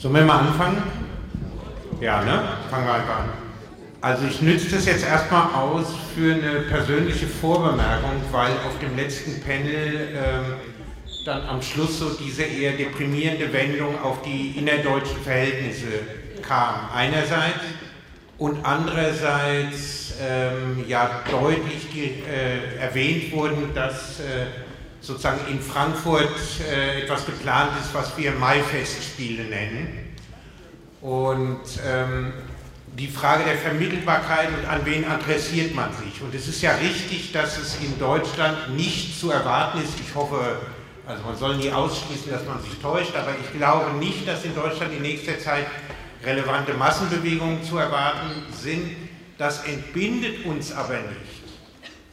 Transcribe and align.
Sollen 0.00 0.14
wir 0.14 0.22
mal 0.22 0.38
anfangen? 0.38 0.82
Ja, 2.00 2.22
ne? 2.22 2.42
Fangen 2.70 2.86
wir 2.86 2.94
einfach 2.94 3.18
an. 3.18 3.28
Also 4.00 4.26
ich 4.28 4.40
nütze 4.40 4.74
das 4.74 4.86
jetzt 4.86 5.04
erstmal 5.04 5.52
aus 5.52 5.88
für 6.14 6.32
eine 6.32 6.60
persönliche 6.60 7.26
Vorbemerkung, 7.26 8.12
weil 8.32 8.52
auf 8.66 8.78
dem 8.80 8.96
letzten 8.96 9.42
Panel 9.42 10.08
ähm, 10.14 10.54
dann 11.26 11.46
am 11.46 11.60
Schluss 11.60 11.98
so 11.98 12.14
diese 12.14 12.44
eher 12.44 12.72
deprimierende 12.78 13.52
Wendung 13.52 14.02
auf 14.02 14.22
die 14.22 14.52
innerdeutschen 14.56 15.20
Verhältnisse 15.22 15.88
kam. 16.48 16.88
Einerseits 16.94 17.60
und 18.38 18.64
andererseits 18.64 20.14
ähm, 20.18 20.82
ja 20.88 21.20
deutlich 21.30 21.94
äh, 21.94 22.80
erwähnt 22.80 23.34
wurden, 23.34 23.74
dass 23.74 24.20
äh, 24.20 24.46
sozusagen 25.00 25.40
in 25.50 25.60
Frankfurt 25.60 26.36
äh, 26.70 27.02
etwas 27.02 27.26
geplant 27.26 27.72
ist, 27.80 27.94
was 27.94 28.16
wir 28.16 28.32
Maifestspiele 28.32 29.44
nennen. 29.44 30.16
Und 31.00 31.60
ähm, 31.86 32.32
die 32.98 33.08
Frage 33.08 33.44
der 33.44 33.56
Vermittelbarkeit 33.56 34.48
und 34.48 34.68
an 34.68 34.80
wen 34.84 35.06
adressiert 35.06 35.74
man 35.74 35.90
sich. 35.94 36.20
Und 36.20 36.34
es 36.34 36.48
ist 36.48 36.60
ja 36.60 36.72
richtig, 36.72 37.32
dass 37.32 37.56
es 37.56 37.80
in 37.80 37.98
Deutschland 37.98 38.76
nicht 38.76 39.18
zu 39.18 39.30
erwarten 39.30 39.80
ist. 39.82 39.98
Ich 40.00 40.14
hoffe, 40.14 40.58
also 41.06 41.22
man 41.22 41.36
soll 41.36 41.56
nie 41.56 41.70
ausschließen, 41.70 42.30
dass 42.30 42.44
man 42.44 42.60
sich 42.62 42.74
täuscht, 42.80 43.14
aber 43.16 43.34
ich 43.40 43.56
glaube 43.56 43.96
nicht, 43.96 44.28
dass 44.28 44.44
in 44.44 44.54
Deutschland 44.54 44.92
in 44.92 45.02
nächster 45.02 45.38
Zeit 45.38 45.66
relevante 46.22 46.74
Massenbewegungen 46.74 47.64
zu 47.64 47.78
erwarten 47.78 48.30
sind. 48.52 48.96
Das 49.38 49.64
entbindet 49.64 50.44
uns 50.44 50.70
aber 50.72 50.94
nicht 50.94 51.39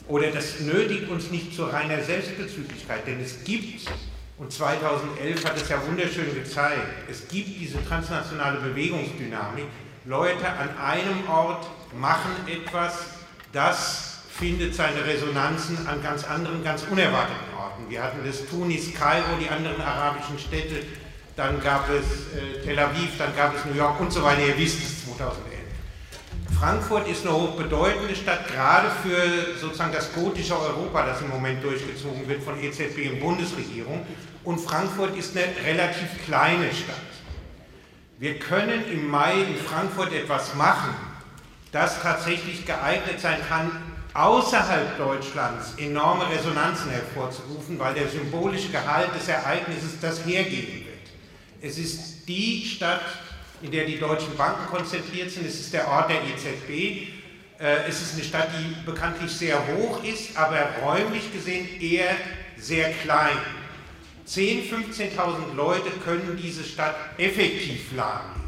oder 0.08 0.32
das 0.32 0.60
nötigt 0.62 1.10
uns 1.10 1.32
nicht 1.32 1.56
zu 1.56 1.66
reiner 1.66 2.02
Selbstbezüglichkeit, 2.02 3.06
denn 3.06 3.20
es 3.20 3.44
gibt, 3.44 3.90
und 4.38 4.52
2011 4.52 5.46
hat 5.46 5.58
es 5.58 5.68
ja 5.70 5.86
wunderschön 5.86 6.34
gezeigt, 6.34 6.82
es 7.10 7.28
gibt 7.28 7.60
diese 7.60 7.84
transnationale 7.86 8.60
Bewegungsdynamik. 8.60 9.66
Leute 10.06 10.48
an 10.48 10.78
einem 10.78 11.28
Ort 11.28 11.68
machen 12.00 12.32
etwas, 12.48 13.08
das 13.52 14.20
findet 14.30 14.76
seine 14.76 15.04
Resonanzen 15.06 15.88
an 15.88 16.02
ganz 16.02 16.24
anderen, 16.24 16.64
ganz 16.64 16.84
unerwarteten 16.90 17.54
Orten. 17.58 17.90
Wir 17.90 18.04
hatten 18.04 18.20
das 18.26 18.46
Tunis, 18.48 18.94
Kairo, 18.94 19.38
die 19.42 19.50
anderen 19.50 19.82
arabischen 19.82 20.38
Städte, 20.40 20.84
dann 21.36 21.62
gab 21.62 21.90
es 21.90 22.34
äh, 22.36 22.64
Tel 22.64 22.80
Aviv, 22.80 23.18
dann 23.18 23.36
gab 23.36 23.56
es 23.56 23.66
New 23.66 23.76
York 23.76 24.00
und 24.00 24.12
so 24.12 24.24
weiter. 24.24 24.42
Ihr 24.42 24.58
wisst 24.58 24.80
es 24.80 25.06
2011. 25.06 25.57
Frankfurt 26.60 27.08
ist 27.08 27.24
eine 27.24 27.36
hochbedeutende 27.36 28.16
Stadt, 28.16 28.48
gerade 28.48 28.90
für 29.04 29.60
sozusagen 29.60 29.94
das 29.94 30.12
gotische 30.14 30.60
Europa, 30.60 31.06
das 31.06 31.22
im 31.22 31.30
Moment 31.30 31.64
durchgezogen 31.64 32.28
wird 32.28 32.42
von 32.42 32.60
EZB 32.60 33.12
und 33.12 33.20
Bundesregierung. 33.20 34.04
Und 34.44 34.60
Frankfurt 34.60 35.16
ist 35.16 35.38
eine 35.38 35.46
relativ 35.64 36.08
kleine 36.26 36.74
Stadt. 36.74 36.96
Wir 38.18 38.40
können 38.40 38.92
im 38.92 39.08
Mai 39.08 39.34
in 39.34 39.56
Frankfurt 39.56 40.12
etwas 40.14 40.56
machen, 40.56 40.96
das 41.72 42.02
tatsächlich 42.02 42.66
geeignet 42.66 43.20
sein 43.20 43.38
kann, 43.48 43.72
außerhalb 44.16 44.98
Deutschlands 44.98 45.76
enorme 45.78 46.28
Resonanzen 46.28 46.90
hervorzurufen, 46.90 47.78
weil 47.78 47.94
der 47.94 48.08
symbolische 48.08 48.70
Gehalt 48.70 49.14
des 49.14 49.28
Ereignisses 49.28 50.00
das 50.02 50.26
hergeben 50.26 50.86
wird. 50.86 51.12
Es 51.62 51.78
ist 51.78 52.28
die 52.28 52.66
Stadt, 52.66 53.06
in 53.62 53.72
der 53.72 53.86
die 53.86 53.98
deutschen 53.98 54.36
Banken 54.38 54.68
konzentriert 54.68 55.32
sind. 55.32 55.46
Es 55.48 55.60
ist 55.60 55.74
der 55.74 55.88
Ort 55.88 56.10
der 56.10 56.22
EZB. 56.24 57.08
Äh, 57.60 57.88
es 57.88 58.02
ist 58.02 58.14
eine 58.14 58.24
Stadt, 58.24 58.50
die 58.60 58.86
bekanntlich 58.86 59.32
sehr 59.32 59.60
hoch 59.76 60.04
ist, 60.04 60.38
aber 60.38 60.60
räumlich 60.84 61.32
gesehen 61.34 61.68
eher 61.82 62.16
sehr 62.58 62.92
klein. 62.92 63.38
10.000, 64.28 65.16
15.000 65.16 65.56
Leute 65.56 65.90
können 66.04 66.38
diese 66.42 66.64
Stadt 66.64 66.96
effektiv 67.18 67.96
lahmlegen. 67.96 68.48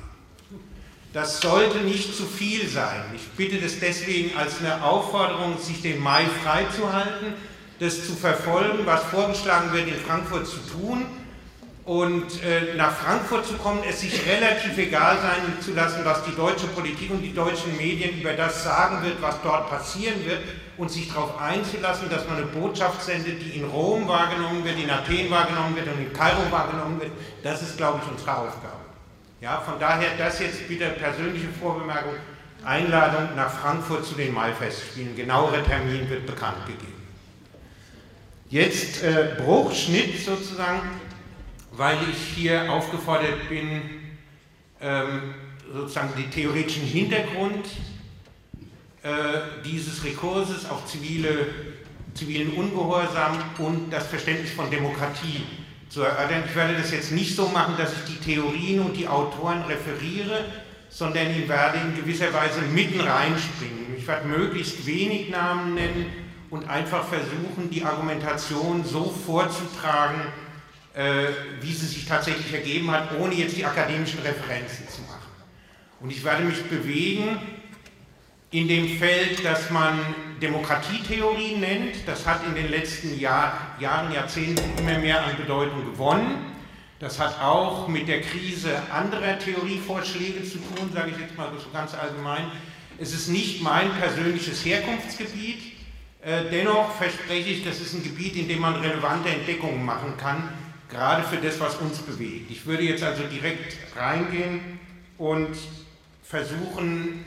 Das 1.14 1.42
sollte 1.42 1.80
nicht 1.80 2.16
zu 2.16 2.26
viel 2.26 2.68
sein. 2.68 3.04
Ich 3.16 3.28
bitte 3.30 3.60
das 3.60 3.80
deswegen 3.80 4.38
als 4.38 4.60
eine 4.60 4.84
Aufforderung, 4.84 5.58
sich 5.58 5.82
den 5.82 6.00
Mai 6.00 6.26
freizuhalten, 6.44 7.34
das 7.80 8.06
zu 8.06 8.14
verfolgen, 8.14 8.86
was 8.86 9.04
vorgeschlagen 9.06 9.72
wird, 9.72 9.88
in 9.88 9.96
Frankfurt 9.96 10.46
zu 10.46 10.58
tun 10.72 11.06
und 11.90 12.44
äh, 12.44 12.76
nach 12.76 12.92
Frankfurt 12.92 13.48
zu 13.48 13.56
kommen, 13.56 13.80
es 13.84 14.02
sich 14.02 14.24
relativ 14.28 14.78
egal 14.78 15.18
sein 15.18 15.60
zu 15.60 15.74
lassen, 15.74 16.02
was 16.06 16.24
die 16.24 16.36
deutsche 16.36 16.68
Politik 16.68 17.10
und 17.10 17.24
die 17.24 17.34
deutschen 17.34 17.76
Medien 17.78 18.22
über 18.22 18.34
das 18.34 18.64
sagen 18.64 19.04
wird, 19.04 19.20
was 19.24 19.42
dort 19.42 19.72
passieren 19.72 20.24
wird 20.24 20.38
und 20.78 20.92
sich 20.92 21.12
darauf 21.12 21.42
einzulassen, 21.42 22.08
dass 22.08 22.28
man 22.28 22.38
eine 22.38 22.46
Botschaft 22.46 23.02
sendet, 23.02 23.42
die 23.42 23.58
in 23.58 23.66
Rom 23.66 24.08
wahrgenommen 24.08 24.64
wird, 24.64 24.78
in 24.78 24.88
Athen 24.88 25.32
wahrgenommen 25.32 25.76
wird 25.76 25.88
und 25.88 26.00
in 26.00 26.14
Kairo 26.14 26.52
wahrgenommen 26.52 27.00
wird. 27.00 27.10
Das 27.42 27.64
ist, 27.64 27.78
glaube 27.78 28.00
ich, 28.04 28.12
unsere 28.12 28.38
Aufgabe. 28.38 28.86
Ja, 29.42 29.60
von 29.60 29.80
daher 29.80 30.10
das 30.16 30.40
jetzt 30.42 30.68
bitte 30.68 30.90
persönliche 30.90 31.48
Vorbemerkung, 31.60 32.14
Einladung 32.64 33.36
nach 33.36 33.50
Frankfurt 33.50 34.06
zu 34.06 34.14
den 34.14 34.32
Maifestspielen. 34.36 35.16
Genauere 35.16 35.64
Termin 35.64 36.08
wird 36.08 36.28
bekannt 36.28 36.68
gegeben. 36.68 37.08
Jetzt 38.48 39.02
äh, 39.02 39.30
Bruchschnitt 39.40 40.24
sozusagen 40.24 40.82
weil 41.80 41.98
ich 42.12 42.36
hier 42.36 42.70
aufgefordert 42.70 43.48
bin, 43.48 43.82
ähm, 44.82 45.34
sozusagen 45.74 46.10
den 46.18 46.30
theoretischen 46.30 46.84
Hintergrund 46.84 47.68
äh, 49.02 49.10
dieses 49.64 50.04
Rekurses 50.04 50.70
auf 50.70 50.86
zivile, 50.86 51.48
zivilen 52.14 52.52
Ungehorsam 52.52 53.38
und 53.60 53.94
das 53.94 54.08
Verständnis 54.08 54.52
von 54.52 54.70
Demokratie 54.70 55.42
zu 55.88 56.02
erörtern. 56.02 56.44
Ich 56.46 56.54
werde 56.54 56.74
das 56.74 56.92
jetzt 56.92 57.14
nicht 57.14 57.34
so 57.34 57.48
machen, 57.48 57.76
dass 57.78 57.94
ich 57.94 58.14
die 58.14 58.34
Theorien 58.34 58.82
und 58.82 58.98
die 58.98 59.08
Autoren 59.08 59.62
referiere, 59.62 60.46
sondern 60.90 61.32
ich 61.32 61.48
werde 61.48 61.78
in 61.78 61.96
gewisser 61.96 62.34
Weise 62.34 62.60
mitten 62.74 63.00
reinspringen. 63.00 63.96
Ich 63.98 64.06
werde 64.06 64.28
möglichst 64.28 64.86
wenig 64.86 65.30
Namen 65.30 65.76
nennen 65.76 66.08
und 66.50 66.70
einfach 66.70 67.06
versuchen, 67.08 67.70
die 67.72 67.86
Argumentation 67.86 68.84
so 68.84 69.06
vorzutragen, 69.26 70.24
wie 71.62 71.72
sie 71.72 71.86
sich 71.86 72.06
tatsächlich 72.06 72.54
ergeben 72.54 72.92
hat, 72.92 73.18
ohne 73.18 73.34
jetzt 73.34 73.56
die 73.56 73.64
akademischen 73.64 74.20
Referenzen 74.20 74.88
zu 74.90 75.02
machen. 75.04 75.30
Und 76.02 76.12
ich 76.12 76.24
werde 76.24 76.44
mich 76.44 76.62
bewegen 76.64 77.40
in 78.52 78.68
dem 78.68 78.98
Feld, 78.98 79.46
das 79.46 79.70
man 79.70 80.00
Demokratietheorie 80.42 81.58
nennt. 81.58 82.08
Das 82.08 82.26
hat 82.26 82.46
in 82.48 82.56
den 82.56 82.70
letzten 82.70 83.20
Jahr, 83.20 83.76
Jahren, 83.80 84.12
Jahrzehnten 84.12 84.78
immer 84.80 84.98
mehr 85.00 85.24
an 85.24 85.38
Bedeutung 85.38 85.86
gewonnen. 85.86 86.56
Das 87.00 87.20
hat 87.20 87.42
auch 87.42 87.88
mit 87.88 88.08
der 88.08 88.22
Krise 88.22 88.82
anderer 88.92 89.40
Theorievorschläge 89.40 90.44
zu 90.44 90.58
tun, 90.58 90.90
sage 90.94 91.12
ich 91.12 91.18
jetzt 91.18 91.38
mal 91.38 91.50
so 91.58 91.70
ganz 91.72 91.94
allgemein. 91.94 92.52
Es 92.98 93.14
ist 93.14 93.30
nicht 93.30 93.62
mein 93.62 93.92
persönliches 93.94 94.66
Herkunftsgebiet. 94.66 95.78
Äh, 96.22 96.44
dennoch 96.52 96.94
verspreche 96.96 97.50
ich, 97.50 97.64
das 97.64 97.80
ist 97.80 97.94
ein 97.94 98.04
Gebiet, 98.04 98.36
in 98.36 98.50
dem 98.50 98.60
man 98.60 98.76
relevante 98.76 99.30
Entdeckungen 99.30 99.86
machen 99.86 100.18
kann, 100.18 100.50
gerade 100.90 101.24
für 101.24 101.38
das, 101.38 101.60
was 101.60 101.76
uns 101.78 102.00
bewegt. 102.00 102.50
Ich 102.52 102.66
würde 102.66 102.84
jetzt 102.84 103.04
also 103.04 103.24
direkt 103.24 103.78
reingehen 103.96 104.80
und 105.18 105.56
versuchen, 106.24 107.26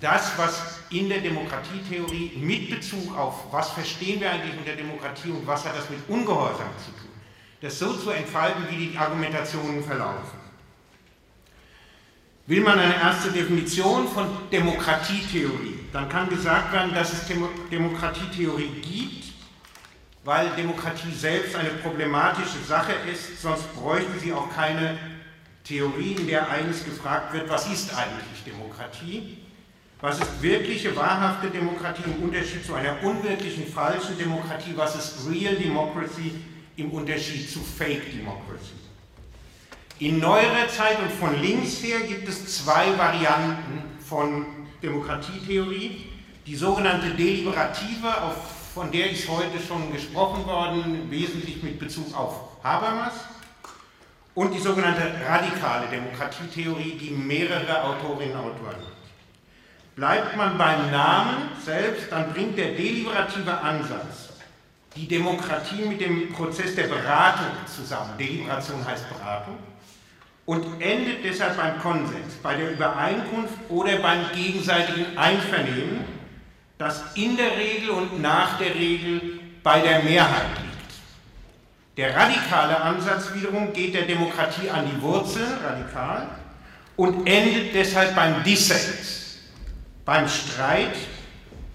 das, 0.00 0.32
was 0.36 0.80
in 0.90 1.08
der 1.08 1.20
Demokratietheorie 1.20 2.32
mit 2.36 2.70
Bezug 2.70 3.16
auf, 3.16 3.52
was 3.52 3.70
verstehen 3.70 4.20
wir 4.20 4.30
eigentlich 4.30 4.56
unter 4.58 4.74
Demokratie 4.74 5.30
und 5.30 5.46
was 5.46 5.64
hat 5.64 5.76
das 5.76 5.88
mit 5.88 6.00
Ungehorsam 6.08 6.68
zu 6.84 6.90
tun, 6.92 7.10
das 7.60 7.78
so 7.78 7.94
zu 7.94 8.10
entfalten, 8.10 8.64
wie 8.70 8.88
die 8.88 8.98
Argumentationen 8.98 9.82
verlaufen. 9.82 10.44
Will 12.46 12.60
man 12.60 12.78
eine 12.78 12.96
erste 12.96 13.30
Definition 13.30 14.06
von 14.08 14.26
Demokratietheorie, 14.52 15.80
dann 15.92 16.10
kann 16.10 16.28
gesagt 16.28 16.72
werden, 16.74 16.92
dass 16.92 17.12
es 17.14 17.20
Demokratietheorie 17.70 18.68
gibt, 18.82 19.23
weil 20.24 20.48
Demokratie 20.56 21.12
selbst 21.12 21.54
eine 21.54 21.70
problematische 21.70 22.58
Sache 22.66 22.92
ist, 23.12 23.42
sonst 23.42 23.72
bräuchten 23.74 24.18
sie 24.18 24.32
auch 24.32 24.50
keine 24.54 24.96
Theorie, 25.64 26.12
in 26.18 26.26
der 26.26 26.48
eines 26.50 26.84
gefragt 26.84 27.32
wird, 27.34 27.48
was 27.48 27.70
ist 27.70 27.94
eigentlich 27.94 28.42
Demokratie? 28.46 29.38
Was 30.00 30.18
ist 30.18 30.42
wirkliche, 30.42 30.94
wahrhafte 30.96 31.48
Demokratie 31.48 32.02
im 32.04 32.24
Unterschied 32.24 32.64
zu 32.64 32.74
einer 32.74 33.02
unwirklichen, 33.02 33.66
falschen 33.66 34.18
Demokratie? 34.18 34.72
Was 34.76 34.96
ist 34.96 35.26
Real 35.30 35.54
Democracy 35.54 36.34
im 36.76 36.90
Unterschied 36.90 37.50
zu 37.50 37.60
Fake 37.60 38.10
Democracy? 38.12 38.74
In 40.00 40.18
neuerer 40.18 40.68
Zeit 40.68 40.98
und 41.00 41.12
von 41.12 41.40
links 41.40 41.82
her 41.82 42.00
gibt 42.00 42.28
es 42.28 42.64
zwei 42.64 42.98
Varianten 42.98 43.82
von 44.06 44.44
Demokratietheorie. 44.82 46.06
Die 46.46 46.56
sogenannte 46.56 47.10
deliberative, 47.10 48.22
auf 48.22 48.63
von 48.74 48.90
der 48.90 49.08
ist 49.12 49.28
heute 49.28 49.60
schon 49.64 49.92
gesprochen 49.92 50.44
worden, 50.46 51.08
wesentlich 51.08 51.62
mit 51.62 51.78
Bezug 51.78 52.12
auf 52.12 52.58
Habermas 52.64 53.12
und 54.34 54.52
die 54.52 54.58
sogenannte 54.58 55.12
radikale 55.24 55.86
Demokratietheorie, 55.86 56.98
die 57.00 57.10
mehrere 57.10 57.84
Autorinnen 57.84 58.36
und 58.36 58.50
Autoren 58.50 58.74
hat. 58.74 58.94
Bleibt 59.94 60.36
man 60.36 60.58
beim 60.58 60.90
Namen 60.90 61.50
selbst, 61.64 62.10
dann 62.10 62.32
bringt 62.32 62.58
der 62.58 62.72
deliberative 62.72 63.56
Ansatz 63.56 64.30
die 64.96 65.06
Demokratie 65.06 65.84
mit 65.84 66.00
dem 66.00 66.32
Prozess 66.32 66.74
der 66.74 66.88
Beratung 66.88 67.46
zusammen. 67.66 68.10
Deliberation 68.18 68.84
heißt 68.84 69.08
Beratung. 69.08 69.56
und 70.46 70.80
endet 70.82 71.24
deshalb 71.24 71.56
beim 71.56 71.78
Konsens, 71.80 72.34
bei 72.42 72.54
der 72.56 72.72
Übereinkunft 72.72 73.54
oder 73.68 73.96
beim 73.96 74.30
gegenseitigen 74.34 75.16
Einvernehmen, 75.16 76.04
das 76.84 77.02
in 77.14 77.34
der 77.34 77.56
Regel 77.56 77.90
und 77.90 78.20
nach 78.20 78.58
der 78.58 78.74
Regel 78.74 79.40
bei 79.62 79.80
der 79.80 80.02
Mehrheit 80.02 80.50
liegt. 80.62 80.74
Der 81.96 82.14
radikale 82.14 82.78
Ansatz 82.78 83.32
wiederum 83.32 83.72
geht 83.72 83.94
der 83.94 84.02
Demokratie 84.02 84.68
an 84.68 84.90
die 84.90 85.00
Wurzel, 85.00 85.46
radikal, 85.64 86.28
und 86.96 87.26
endet 87.26 87.74
deshalb 87.74 88.14
beim 88.14 88.44
Dissens, 88.44 89.38
beim 90.04 90.28
Streit 90.28 90.94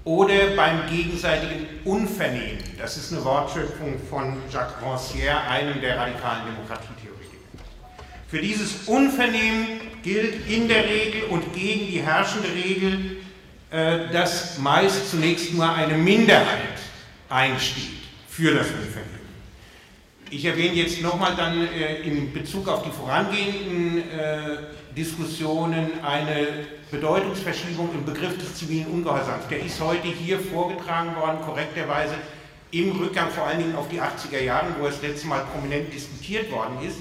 oder 0.04 0.56
beim 0.56 0.88
gegenseitigen 0.88 1.66
Unvernehmen. 1.86 2.60
Das 2.78 2.96
ist 2.96 3.12
eine 3.12 3.26
Wortschöpfung 3.26 3.96
von 4.10 4.38
Jacques 4.52 4.76
Rancière, 4.84 5.48
einem 5.50 5.82
der 5.82 5.98
radikalen 5.98 6.46
Demokratietheoretiker. 6.46 7.64
Für 8.28 8.40
dieses 8.40 8.88
Unvernehmen 8.88 9.82
gilt 10.04 10.48
in 10.48 10.68
der 10.68 10.86
Regel 10.86 11.24
und 11.30 11.52
gegen 11.56 11.88
die 11.88 12.04
herrschende 12.04 12.50
Regel, 12.50 13.19
dass 13.72 14.58
meist 14.58 15.12
zunächst 15.12 15.54
nur 15.54 15.72
eine 15.72 15.96
Minderheit 15.96 16.80
einsteht 17.30 18.00
für 18.28 18.54
das 18.56 18.68
Unvernehmen. 18.68 19.20
Ich 20.32 20.46
erwähne 20.46 20.76
jetzt 20.76 21.02
nochmal 21.02 21.36
dann 21.36 21.68
äh, 21.68 22.02
in 22.02 22.32
Bezug 22.32 22.68
auf 22.68 22.84
die 22.84 22.92
vorangehenden 22.92 23.98
äh, 23.98 24.58
Diskussionen 24.96 26.04
eine 26.04 26.48
Bedeutungsverschiebung 26.92 27.90
im 27.94 28.06
Begriff 28.06 28.38
des 28.38 28.56
zivilen 28.56 28.88
Ungehorsams. 28.88 29.48
Der 29.50 29.64
ist 29.64 29.80
heute 29.80 30.08
hier 30.08 30.40
vorgetragen 30.40 31.16
worden, 31.16 31.40
korrekterweise 31.44 32.14
im 32.72 32.92
Rückgang 32.92 33.32
vor 33.32 33.46
allen 33.46 33.60
Dingen 33.60 33.76
auf 33.76 33.90
die 33.90 34.00
80er 34.00 34.42
Jahre, 34.42 34.68
wo 34.80 34.86
es 34.86 35.02
letztes 35.02 35.26
Mal 35.26 35.44
prominent 35.52 35.92
diskutiert 35.92 36.52
worden 36.52 36.78
ist. 36.88 36.98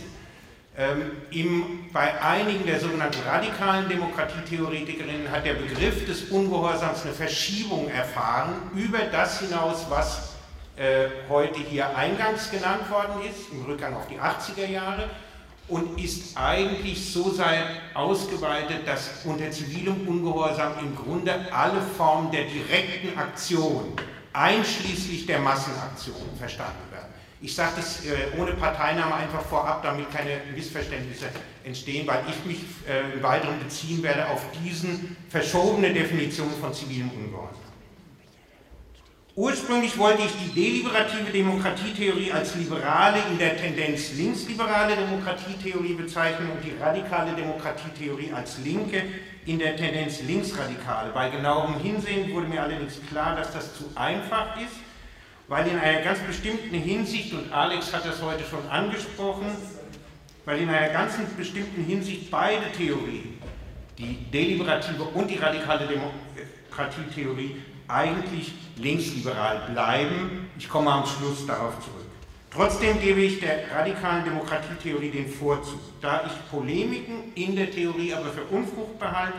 Ähm, 0.79 1.11
im, 1.33 1.91
bei 1.93 2.23
einigen 2.23 2.65
der 2.65 2.79
sogenannten 2.79 3.21
radikalen 3.27 3.89
Demokratietheoretikerinnen 3.89 5.29
hat 5.29 5.45
der 5.45 5.55
Begriff 5.55 6.07
des 6.07 6.31
Ungehorsams 6.31 7.03
eine 7.03 7.15
Verschiebung 7.15 7.89
erfahren 7.89 8.55
über 8.77 8.99
das 9.11 9.41
hinaus, 9.41 9.87
was 9.89 10.37
äh, 10.77 11.09
heute 11.29 11.59
hier 11.59 11.97
eingangs 11.97 12.49
genannt 12.53 12.89
worden 12.91 13.23
ist, 13.29 13.51
im 13.51 13.65
Rückgang 13.65 13.97
auf 13.97 14.07
die 14.07 14.21
80er 14.21 14.71
Jahre 14.71 15.11
und 15.67 16.01
ist 16.01 16.37
eigentlich 16.37 17.13
so 17.13 17.29
sei 17.33 17.59
ausgeweitet, 17.95 18.87
dass 18.87 19.25
unter 19.25 19.51
zivilem 19.51 20.07
Ungehorsam 20.07 20.75
im 20.81 20.95
Grunde 20.95 21.35
alle 21.53 21.81
Formen 21.97 22.31
der 22.31 22.45
direkten 22.45 23.19
Aktion, 23.19 23.95
einschließlich 24.33 25.27
der 25.27 25.41
Massenaktion, 25.41 26.15
verstanden 26.39 26.93
werden. 26.93 27.08
Ich 27.41 27.55
sage 27.55 27.73
das 27.77 28.05
äh, 28.05 28.39
ohne 28.39 28.53
Parteinahme 28.53 29.15
einfach 29.15 29.43
vorab, 29.43 29.83
damit 29.83 30.11
keine 30.11 30.41
Missverständnisse 30.55 31.27
entstehen, 31.65 32.07
weil 32.07 32.25
ich 32.29 32.45
mich 32.45 32.65
äh, 32.89 33.15
im 33.15 33.23
Weiteren 33.23 33.61
beziehen 33.61 34.03
werde 34.03 34.29
auf 34.29 34.45
diesen 34.65 35.17
verschobene 35.29 35.93
Definition 35.93 36.51
von 36.61 36.75
zivilem 36.75 37.11
Ungehorsam. 37.11 37.69
Ursprünglich 39.37 39.97
wollte 39.97 40.23
ich 40.23 40.33
die 40.33 40.53
deliberative 40.53 41.31
Demokratietheorie 41.31 42.33
als 42.33 42.57
liberale, 42.57 43.19
in 43.31 43.39
der 43.39 43.57
Tendenz 43.57 44.15
linksliberale 44.15 44.97
Demokratietheorie 44.97 45.95
bezeichnen 45.95 46.51
und 46.51 46.65
die 46.65 46.73
radikale 46.83 47.37
Demokratietheorie 47.37 48.33
als 48.33 48.59
linke, 48.65 49.01
in 49.47 49.61
der 49.61 49.77
Tendenz 49.77 50.23
linksradikale. 50.23 51.13
Bei 51.13 51.29
genauerem 51.29 51.79
Hinsehen 51.79 52.33
wurde 52.33 52.49
mir 52.49 52.65
allerdings 52.65 53.01
klar, 53.09 53.37
dass 53.37 53.53
das 53.53 53.79
zu 53.79 53.85
einfach 53.95 54.61
ist, 54.61 54.75
weil 55.49 55.67
in 55.67 55.79
einer 55.79 56.03
ganz 56.03 56.21
bestimmten 56.21 56.75
Hinsicht, 56.75 57.33
und 57.33 57.51
Alex 57.53 57.93
hat 57.93 58.05
das 58.05 58.23
heute 58.23 58.45
schon 58.45 58.67
angesprochen, 58.69 59.47
weil 60.45 60.61
in 60.61 60.69
einer 60.69 60.91
ganz 60.91 61.15
bestimmten 61.37 61.85
Hinsicht 61.85 62.31
beide 62.31 62.71
Theorien, 62.73 63.39
die 63.99 64.15
deliberative 64.31 65.03
und 65.03 65.29
die 65.29 65.37
radikale 65.37 65.87
Demokratietheorie, 65.87 67.57
eigentlich 67.89 68.53
linksliberal 68.77 69.71
bleiben. 69.73 70.51
Ich 70.59 70.69
komme 70.69 70.93
am 70.93 71.07
Schluss 71.07 71.47
darauf 71.47 71.81
zurück. 71.81 72.05
Trotzdem 72.51 73.01
gebe 73.01 73.21
ich 73.21 73.41
der 73.41 73.71
radikalen 73.71 74.25
Demokratietheorie 74.25 75.11
den 75.11 75.29
Vorzug. 75.29 75.81
Da 76.01 76.25
ich 76.27 76.51
Polemiken 76.51 77.33
in 77.35 77.57
der 77.57 77.71
Theorie 77.71 78.13
aber 78.13 78.31
für 78.31 78.45
unfruchtbar 78.45 79.13
halte, 79.13 79.39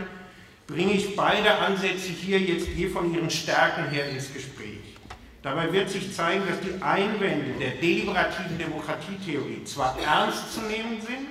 bringe 0.66 0.94
ich 0.94 1.16
beide 1.16 1.56
Ansätze 1.58 2.10
hier 2.10 2.40
jetzt 2.40 2.68
je 2.68 2.88
von 2.88 3.14
ihren 3.14 3.30
Stärken 3.30 3.90
her 3.90 4.10
ins 4.10 4.34
Gespräch. 4.34 4.99
Dabei 5.42 5.72
wird 5.72 5.90
sich 5.90 6.14
zeigen, 6.14 6.44
dass 6.48 6.60
die 6.60 6.82
Einwände 6.82 7.58
der 7.60 7.72
deliberativen 7.72 8.58
Demokratietheorie 8.58 9.64
zwar 9.64 9.98
ernst 10.00 10.54
zu 10.54 10.62
nehmen 10.62 11.00
sind, 11.02 11.28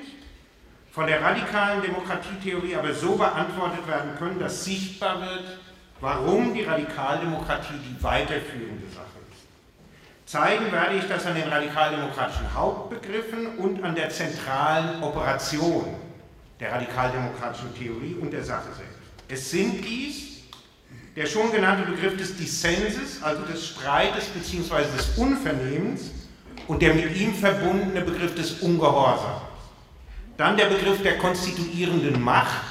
von 0.91 1.07
der 1.07 1.23
radikalen 1.23 1.83
Demokratietheorie 1.83 2.75
aber 2.75 2.95
so 2.95 3.17
beantwortet 3.17 3.87
werden 3.87 4.17
können, 4.19 4.39
dass 4.39 4.65
sichtbar 4.65 5.21
wird, 5.21 5.59
warum 6.01 6.55
die 6.55 6.65
Radikaldemokratie 6.65 7.75
die 7.75 8.03
weiterführende 8.03 8.89
Sache 8.89 9.05
ist. 9.31 10.33
Zeigen 10.33 10.73
werde 10.73 10.97
ich 10.97 11.07
das 11.07 11.27
an 11.27 11.35
den 11.35 11.49
radikaldemokratischen 11.49 12.53
Hauptbegriffen 12.55 13.59
und 13.59 13.85
an 13.85 13.95
der 13.95 14.09
zentralen 14.09 15.03
Operation 15.03 15.95
der 16.59 16.73
radikaldemokratischen 16.73 17.75
Theorie 17.77 18.17
und 18.21 18.33
der 18.33 18.43
Sache 18.43 18.69
selbst. 18.75 18.99
Es 19.29 19.51
sind 19.51 19.85
dies 19.85 20.28
der 21.19 21.27
schon 21.27 21.51
genannte 21.51 21.91
Begriff 21.91 22.17
des 22.17 22.37
Dissenses, 22.37 23.21
also 23.23 23.43
des 23.43 23.67
Streites 23.67 24.27
bzw. 24.27 24.85
des 24.97 25.19
Unvernehmens 25.19 26.13
und 26.69 26.81
der 26.81 26.95
mit 26.95 27.17
ihm 27.17 27.35
verbundene 27.35 28.03
Begriff 28.03 28.37
des 28.37 28.61
Ungehorsams. 28.61 29.43
Dann 30.37 30.57
der 30.57 30.67
Begriff 30.67 31.03
der 31.03 31.19
konstituierenden 31.19 32.23
Macht, 32.23 32.63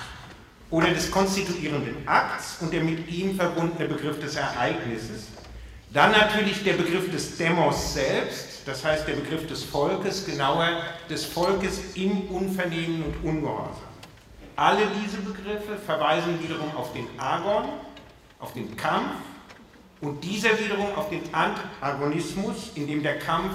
oder 0.70 0.90
des 0.90 1.12
konstituierenden 1.12 2.08
Akts 2.08 2.58
und 2.62 2.72
der 2.74 2.84
mit 2.84 3.10
ihm 3.10 3.36
verbundene 3.36 3.88
Begriff 3.88 4.20
des 4.20 4.36
Ereignisses. 4.36 5.28
Dann 5.94 6.12
natürlich 6.12 6.64
der 6.64 6.74
Begriff 6.74 7.10
des 7.12 7.38
Demos 7.38 7.94
selbst, 7.96 8.66
das 8.66 8.84
heißt 8.84 9.08
der 9.08 9.14
Begriff 9.14 9.48
des 9.48 9.64
Volkes, 9.64 10.26
genauer 10.26 10.82
des 11.10 11.26
Volkes 11.26 11.96
im 11.96 12.22
Unvernehmen 12.30 13.04
und 13.04 13.30
Ungehorsam. 13.30 13.76
Alle 14.56 14.84
diese 15.02 15.18
Begriffe 15.18 15.78
verweisen 15.86 16.42
wiederum 16.42 16.76
auf 16.76 16.92
den 16.94 17.08
Agon, 17.18 17.70
auf 18.40 18.54
den 18.54 18.76
Kampf 18.76 19.16
und 20.02 20.24
dieser 20.24 20.60
wiederum 20.60 20.94
auf 20.96 21.10
den 21.10 21.22
Antagonismus, 21.34 22.72
in 22.76 22.88
dem 22.88 23.02
der 23.02 23.20
Kampf 23.20 23.54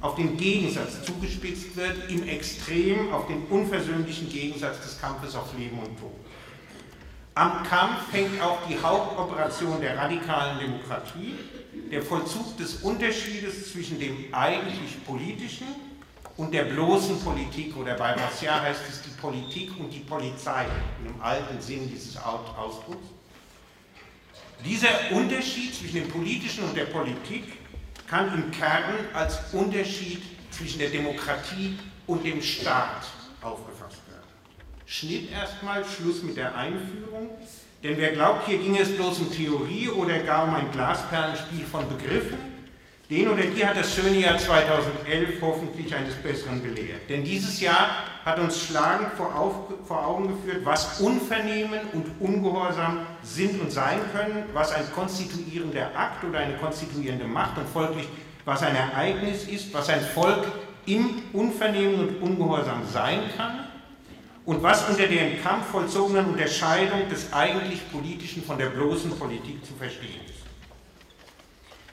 auf 0.00 0.16
den 0.16 0.36
Gegensatz 0.36 1.02
zugespitzt 1.04 1.76
wird, 1.76 2.10
im 2.10 2.28
Extrem 2.28 3.12
auf 3.12 3.26
den 3.26 3.44
unversöhnlichen 3.46 4.28
Gegensatz 4.28 4.80
des 4.80 5.00
Kampfes 5.00 5.34
auf 5.34 5.56
Leben 5.56 5.78
und 5.78 5.98
Tod. 5.98 6.12
Am 7.34 7.62
Kampf 7.64 8.12
hängt 8.12 8.40
auch 8.40 8.58
die 8.68 8.80
Hauptoperation 8.80 9.80
der 9.80 9.96
radikalen 9.98 10.58
Demokratie, 10.58 11.34
der 11.90 12.02
Vollzug 12.02 12.56
des 12.56 12.76
Unterschiedes 12.76 13.72
zwischen 13.72 13.98
dem 13.98 14.32
eigentlich 14.32 15.04
politischen 15.04 15.66
und 16.36 16.52
der 16.52 16.64
bloßen 16.64 17.20
Politik, 17.20 17.76
oder 17.76 17.94
bei 17.94 18.12
Rassier 18.12 18.60
heißt 18.60 18.80
es 18.88 19.02
die 19.02 19.10
Politik 19.20 19.70
und 19.78 19.90
die 19.90 20.00
Polizei, 20.00 20.66
im 21.04 21.20
alten 21.20 21.60
Sinn 21.60 21.88
dieses 21.88 22.16
Ausdrucks. 22.16 23.06
Dieser 24.64 24.88
Unterschied 25.12 25.74
zwischen 25.74 25.96
dem 25.96 26.08
Politischen 26.08 26.64
und 26.64 26.76
der 26.76 26.86
Politik 26.86 27.44
kann 28.06 28.32
im 28.34 28.50
Kern 28.50 28.94
als 29.12 29.52
Unterschied 29.52 30.22
zwischen 30.50 30.78
der 30.78 30.90
Demokratie 30.90 31.78
und 32.06 32.24
dem 32.24 32.40
Staat 32.40 33.06
aufgefasst 33.42 33.76
Schnitt 34.86 35.32
erstmal, 35.32 35.84
Schluss 35.84 36.22
mit 36.22 36.36
der 36.36 36.54
Einführung. 36.54 37.30
Denn 37.82 37.98
wer 37.98 38.12
glaubt, 38.12 38.46
hier 38.46 38.58
ging 38.58 38.76
es 38.76 38.94
bloß 38.96 39.18
um 39.18 39.32
Theorie 39.32 39.88
oder 39.88 40.20
gar 40.20 40.44
um 40.44 40.54
ein 40.54 40.70
Glasperlenspiel 40.70 41.64
von 41.66 41.88
Begriffen, 41.88 42.38
den 43.08 43.28
oder 43.28 43.42
die 43.42 43.64
hat 43.64 43.76
das 43.76 43.94
schöne 43.94 44.18
Jahr 44.18 44.36
2011 44.36 45.40
hoffentlich 45.40 45.94
eines 45.94 46.14
Besseren 46.16 46.60
belehrt. 46.62 47.08
Denn 47.08 47.22
dieses 47.22 47.60
Jahr 47.60 48.04
hat 48.24 48.38
uns 48.38 48.60
schlagend 48.60 49.10
vor, 49.16 49.34
Augen 49.88 50.28
geführt, 50.28 50.64
was 50.64 51.00
Unvernehmen 51.00 51.80
und 51.92 52.06
Ungehorsam 52.18 53.06
sind 53.22 53.60
und 53.60 53.70
sein 53.70 54.00
können, 54.12 54.44
was 54.52 54.72
ein 54.72 54.84
konstituierender 54.92 55.90
Akt 55.96 56.24
oder 56.24 56.40
eine 56.40 56.54
konstituierende 56.54 57.26
Macht 57.26 57.58
und 57.58 57.68
folglich 57.68 58.08
was 58.46 58.62
ein 58.62 58.76
Ereignis 58.76 59.44
ist, 59.44 59.74
was 59.74 59.90
ein 59.90 60.00
Volk 60.00 60.46
im 60.86 61.22
Unvernehmen 61.32 62.08
und 62.08 62.22
Ungehorsam 62.22 62.86
sein 62.90 63.22
kann 63.36 63.66
und 64.44 64.62
was 64.62 64.88
unter 64.88 65.06
der 65.06 65.32
im 65.32 65.42
Kampf 65.42 65.66
vollzogenen 65.66 66.26
Unterscheidung 66.26 67.08
des 67.10 67.32
eigentlich 67.32 67.90
Politischen 67.90 68.44
von 68.44 68.56
der 68.56 68.66
bloßen 68.66 69.10
Politik 69.18 69.66
zu 69.66 69.74
verstehen 69.74 70.20
ist. 70.24 70.35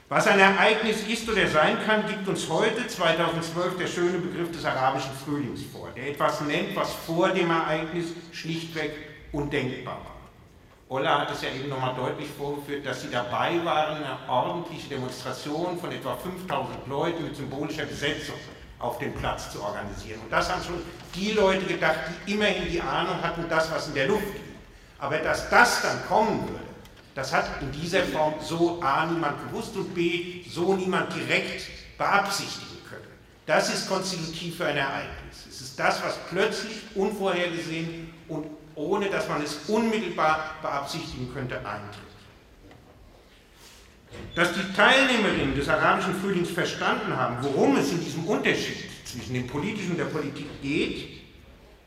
Was 0.08 0.26
ein 0.26 0.38
Ereignis 0.38 1.06
ist 1.08 1.26
oder 1.30 1.46
sein 1.48 1.78
kann, 1.86 2.06
gibt 2.06 2.28
uns 2.28 2.46
heute, 2.50 2.86
2012, 2.86 3.78
der 3.78 3.86
schöne 3.86 4.18
Begriff 4.18 4.52
des 4.52 4.64
arabischen 4.64 5.12
Frühlings 5.24 5.62
vor, 5.72 5.88
der 5.96 6.10
etwas 6.10 6.42
nennt, 6.42 6.76
was 6.76 6.92
vor 6.92 7.30
dem 7.30 7.50
Ereignis 7.50 8.08
schlichtweg 8.30 8.92
undenkbar 9.32 9.94
war. 9.94 10.14
Ola 10.90 11.22
hat 11.22 11.30
es 11.30 11.40
ja 11.40 11.48
eben 11.48 11.70
nochmal 11.70 11.94
deutlich 11.94 12.28
vorgeführt, 12.36 12.84
dass 12.84 13.00
sie 13.00 13.10
dabei 13.10 13.64
waren, 13.64 13.96
eine 13.96 14.18
ordentliche 14.28 14.90
Demonstration 14.90 15.78
von 15.78 15.90
etwa 15.90 16.14
5000 16.14 16.86
Leuten 16.86 17.24
mit 17.24 17.34
symbolischer 17.34 17.86
Besetzung 17.86 18.36
auf 18.78 18.98
dem 18.98 19.14
Platz 19.14 19.50
zu 19.50 19.62
organisieren. 19.62 20.20
Und 20.20 20.30
das 20.30 20.52
haben 20.52 20.62
schon 20.62 20.82
die 21.14 21.32
Leute 21.32 21.64
gedacht, 21.64 21.98
die 22.26 22.34
immerhin 22.34 22.70
die 22.70 22.80
Ahnung 22.82 23.22
hatten, 23.22 23.46
das, 23.48 23.72
was 23.72 23.88
in 23.88 23.94
der 23.94 24.08
Luft 24.08 24.26
liegt. 24.26 24.44
Aber 24.98 25.16
dass 25.16 25.48
das 25.48 25.80
dann 25.80 26.06
kommen 26.06 26.46
würde, 26.46 26.73
das 27.14 27.32
hat 27.32 27.62
in 27.62 27.70
dieser 27.72 28.02
Form 28.02 28.34
so 28.40 28.80
A 28.82 29.06
niemand 29.06 29.38
gewusst 29.48 29.76
und 29.76 29.94
B 29.94 30.42
so 30.48 30.74
niemand 30.74 31.14
direkt 31.14 31.66
beabsichtigen 31.96 32.78
können. 32.88 33.06
Das 33.46 33.72
ist 33.72 33.88
konstitutiv 33.88 34.56
für 34.56 34.66
ein 34.66 34.76
Ereignis. 34.76 35.46
Es 35.48 35.60
ist 35.60 35.78
das, 35.78 36.02
was 36.02 36.18
plötzlich, 36.28 36.82
unvorhergesehen 36.94 38.12
und 38.28 38.46
ohne 38.74 39.08
dass 39.08 39.28
man 39.28 39.42
es 39.42 39.56
unmittelbar 39.68 40.56
beabsichtigen 40.60 41.32
könnte, 41.32 41.58
eintritt. 41.58 42.02
Dass 44.34 44.52
die 44.52 44.72
Teilnehmerinnen 44.72 45.54
des 45.54 45.68
arabischen 45.68 46.14
Frühlings 46.14 46.50
verstanden 46.50 47.16
haben, 47.16 47.36
worum 47.42 47.76
es 47.76 47.92
in 47.92 48.02
diesem 48.04 48.26
Unterschied 48.26 48.88
zwischen 49.04 49.34
dem 49.34 49.46
Politischen 49.46 49.92
und 49.92 49.98
der 49.98 50.04
Politik 50.06 50.46
geht, 50.62 51.13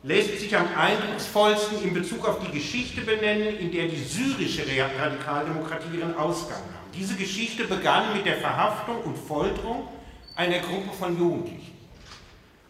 lässt 0.04 0.40
sich 0.40 0.56
am 0.56 0.68
eindrucksvollsten 0.78 1.84
in 1.84 1.94
Bezug 1.94 2.28
auf 2.28 2.40
die 2.40 2.52
Geschichte 2.52 3.02
benennen, 3.02 3.58
in 3.58 3.72
der 3.72 3.88
die 3.88 4.02
syrische 4.02 4.64
Radikaldemokratie 5.00 5.98
ihren 5.98 6.16
Ausgang 6.16 6.60
nahm. 6.60 6.92
Diese 6.94 7.16
Geschichte 7.16 7.66
begann 7.66 8.14
mit 8.16 8.26
der 8.26 8.38
Verhaftung 8.38 9.02
und 9.04 9.18
Folterung 9.18 9.88
einer 10.36 10.60
Gruppe 10.60 10.96
von 10.98 11.18
Jugendlichen. 11.18 11.74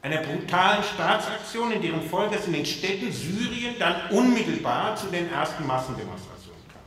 Einer 0.02 0.18
brutalen 0.18 0.84
Staatsaktion, 0.84 1.72
in 1.72 1.82
deren 1.82 2.02
Folge 2.02 2.36
es 2.36 2.48
in 2.48 2.54
den 2.54 2.66
Städten 2.66 3.12
Syrien 3.12 3.76
dann 3.78 4.10
unmittelbar 4.10 4.96
zu 4.96 5.08
den 5.08 5.30
ersten 5.30 5.68
Massendemonstrationen 5.68 6.62
kam. 6.72 6.82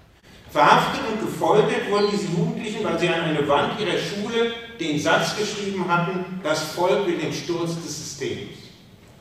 Verhaftet 0.51 1.01
und 1.13 1.21
gefoltert 1.21 1.91
wurden 1.91 2.09
diese 2.11 2.27
Jugendlichen, 2.27 2.85
weil 2.85 2.99
sie 2.99 3.09
an 3.09 3.21
eine 3.21 3.47
Wand 3.47 3.79
ihrer 3.79 3.99
Schule 3.99 4.55
den 4.79 4.99
Satz 4.99 5.37
geschrieben 5.37 5.87
hatten, 5.87 6.41
das 6.43 6.73
Volk 6.73 7.07
will 7.07 7.19
den 7.19 7.33
Sturz 7.33 7.75
des 7.75 7.99
Systems. 7.99 8.70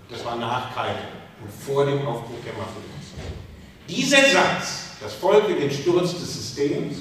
Das 0.09 0.25
war 0.25 0.35
nach 0.37 0.73
Kairo 0.73 0.97
und 1.41 1.51
vor 1.51 1.85
dem 1.85 2.05
Aufbruch 2.05 2.39
der 2.43 2.53
Massendemonstration. 2.53 3.49
Dieser 3.87 4.21
Satz, 4.31 4.95
das 4.99 5.13
Volk 5.13 5.47
will 5.47 5.55
den 5.55 5.71
Sturz 5.71 6.13
des 6.13 6.33
Systems, 6.33 6.97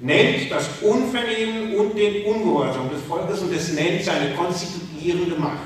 nennt 0.00 0.50
das 0.50 0.68
Unvernehmen 0.82 1.76
und 1.76 1.96
den 1.96 2.24
Ungehorsam 2.24 2.90
des 2.90 3.02
Volkes 3.02 3.40
und 3.40 3.54
es 3.54 3.72
nennt 3.72 4.02
seine 4.02 4.34
konstituierende 4.34 5.36
Macht. 5.36 5.60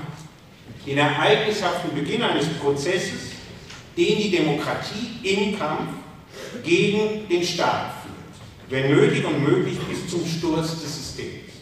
Den 0.86 0.98
ereignishaften 0.98 1.94
Beginn 1.94 2.22
eines 2.22 2.46
Prozesses, 2.60 3.32
den 3.96 4.18
die 4.18 4.30
Demokratie 4.30 5.18
im 5.22 5.58
Kampf 5.58 5.90
gegen 6.62 7.26
den 7.28 7.42
Staat 7.42 7.94
führt, 8.02 8.70
wenn 8.70 8.94
nötig 8.94 9.24
und 9.24 9.42
möglich 9.42 9.78
bis 9.88 10.08
zum 10.08 10.24
Sturz 10.26 10.80
des 10.80 10.96
Systems. 10.96 11.52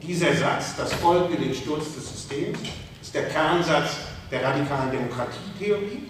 Dieser 0.00 0.34
Satz, 0.34 0.76
das 0.76 0.92
Volk 0.94 1.30
will 1.30 1.48
den 1.48 1.54
Sturz 1.54 1.94
des 1.94 2.08
Systems, 2.08 2.58
ist 3.00 3.14
der 3.14 3.28
Kernsatz 3.28 3.90
der 4.32 4.42
radikalen 4.42 4.90
Demokratietheorie, 4.90 6.08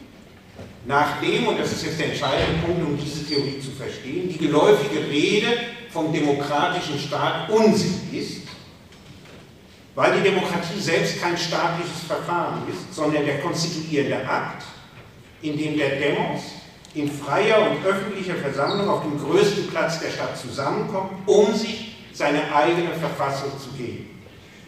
nachdem, 0.87 1.49
und 1.49 1.59
das 1.59 1.73
ist 1.73 1.85
jetzt 1.85 1.99
der 1.99 2.11
entscheidende 2.11 2.65
Punkt, 2.65 2.83
um 2.83 2.97
diese 2.97 3.27
Theorie 3.27 3.61
zu 3.61 3.73
verstehen, 3.73 4.29
die 4.29 4.39
geläufige 4.39 5.01
Rede 5.09 5.49
vom 5.91 6.13
demokratischen 6.13 6.99
Staat 6.99 7.51
Unsinn 7.51 8.01
ist, 8.13 8.43
weil 9.97 10.17
die 10.17 10.23
Demokratie 10.23 10.81
selbst 10.81 11.21
kein 11.21 11.37
staatliches 11.37 12.05
Verfahren 12.07 12.63
ist, 12.71 12.95
sondern 12.95 13.27
der 13.27 13.41
konstituierende 13.41 14.27
Akt, 14.27 14.63
in 15.43 15.59
dem 15.59 15.77
der 15.77 15.97
Demos 15.97 16.43
in 16.95 17.11
freier 17.11 17.71
und 17.71 17.85
öffentlicher 17.85 18.37
Versammlung 18.37 18.89
auf 18.89 19.03
dem 19.03 19.19
größten 19.19 19.69
Platz 19.69 20.01
der 20.01 20.11
Stadt 20.11 20.39
zusammenkommt, 20.39 21.13
um 21.27 21.55
sich 21.55 21.97
seine 22.13 22.55
eigene 22.55 22.91
Verfassung 22.95 23.51
zu 23.59 23.71
geben. 23.71 24.11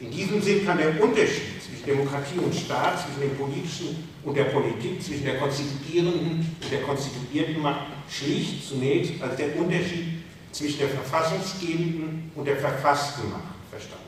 In 0.00 0.10
diesem 0.10 0.42
Sinn 0.42 0.66
kann 0.66 0.78
der 0.78 1.00
Unterschied 1.02 1.53
Demokratie 1.86 2.38
und 2.38 2.54
Staat, 2.54 3.00
zwischen 3.00 3.20
dem 3.20 3.36
Politischen 3.36 4.08
und 4.24 4.36
der 4.36 4.44
Politik, 4.44 5.02
zwischen 5.02 5.24
der 5.24 5.38
konstituierenden 5.38 6.56
und 6.62 6.72
der 6.72 6.82
konstituierten 6.82 7.62
Macht 7.62 7.86
schlicht 8.08 8.68
zunächst 8.68 9.22
als 9.22 9.36
der 9.36 9.56
Unterschied 9.56 10.24
zwischen 10.52 10.78
der 10.78 10.88
verfassungsgebenden 10.88 12.30
und 12.34 12.46
der 12.46 12.56
verfassten 12.56 13.30
Macht 13.30 13.42
verstanden 13.70 14.04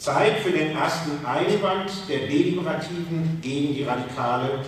Zeit 0.00 0.38
für 0.38 0.50
den 0.50 0.74
ersten 0.74 1.24
Einwand 1.26 1.90
der 2.08 2.20
Deliberativen 2.20 3.38
gegen 3.42 3.74
die 3.74 3.84
radikale 3.84 4.64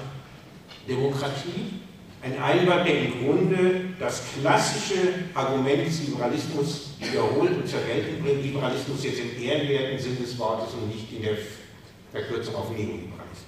Demokratie. 0.87 1.81
Ein 2.23 2.41
Einwand, 2.41 2.87
der 2.87 3.01
im 3.01 3.25
Grunde 3.25 3.81
das 3.99 4.23
klassische 4.41 5.27
Argument 5.35 5.87
des 5.89 6.07
Liberalismus 6.07 6.91
wiederholt 7.01 7.51
und 7.57 7.69
zur 7.69 7.81
Geltung 7.81 8.23
bringt. 8.23 8.45
Liberalismus 8.45 9.03
jetzt 9.03 9.19
im 9.19 9.43
ehrenwerten 9.43 9.99
Sinn 9.99 10.17
des 10.23 10.39
Wortes 10.39 10.73
und 10.75 10.89
nicht 10.89 11.13
in 11.13 11.23
der 11.23 11.37
Verkürzung 12.13 12.55
auf 12.55 12.71
Neoliberalismus. 12.71 13.43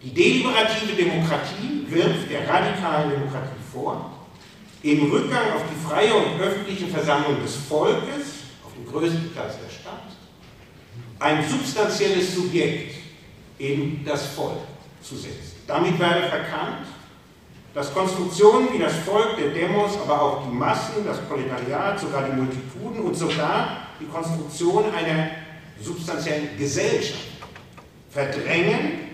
Die 0.00 0.14
deliberative 0.14 0.94
Demokratie 0.94 1.86
wirft 1.88 2.30
der 2.30 2.48
radikalen 2.48 3.10
Demokratie 3.10 3.58
vor, 3.72 4.12
im 4.84 5.10
Rückgang 5.10 5.54
auf 5.56 5.62
die 5.68 5.88
freie 5.88 6.14
und 6.14 6.40
öffentliche 6.40 6.86
Versammlung 6.86 7.42
des 7.42 7.56
Volkes, 7.56 8.44
auf 8.64 8.72
dem 8.74 8.86
größten 8.86 9.32
Platz 9.32 9.54
der 9.60 9.74
Stadt, 9.74 10.04
ein 11.18 11.48
substanzielles 11.48 12.32
Subjekt, 12.32 12.94
eben 13.58 14.04
das 14.06 14.24
Volk, 14.26 14.60
zu 15.02 15.16
setzen. 15.16 15.56
Damit 15.66 15.98
werde 15.98 16.28
verkannt, 16.28 16.86
dass 17.74 17.92
Konstruktionen 17.92 18.72
wie 18.72 18.78
das 18.78 18.94
Volk 18.98 19.36
der 19.38 19.50
Demos, 19.50 19.98
aber 20.02 20.20
auch 20.20 20.46
die 20.48 20.54
Massen, 20.54 21.04
das 21.04 21.18
Proletariat, 21.20 22.00
sogar 22.00 22.24
die 22.24 22.36
Multituden 22.36 23.00
und 23.00 23.14
sogar 23.14 23.88
die 24.00 24.06
Konstruktion 24.06 24.84
einer 24.94 25.30
substanziellen 25.80 26.56
Gesellschaft 26.58 27.28
verdrängen, 28.10 29.08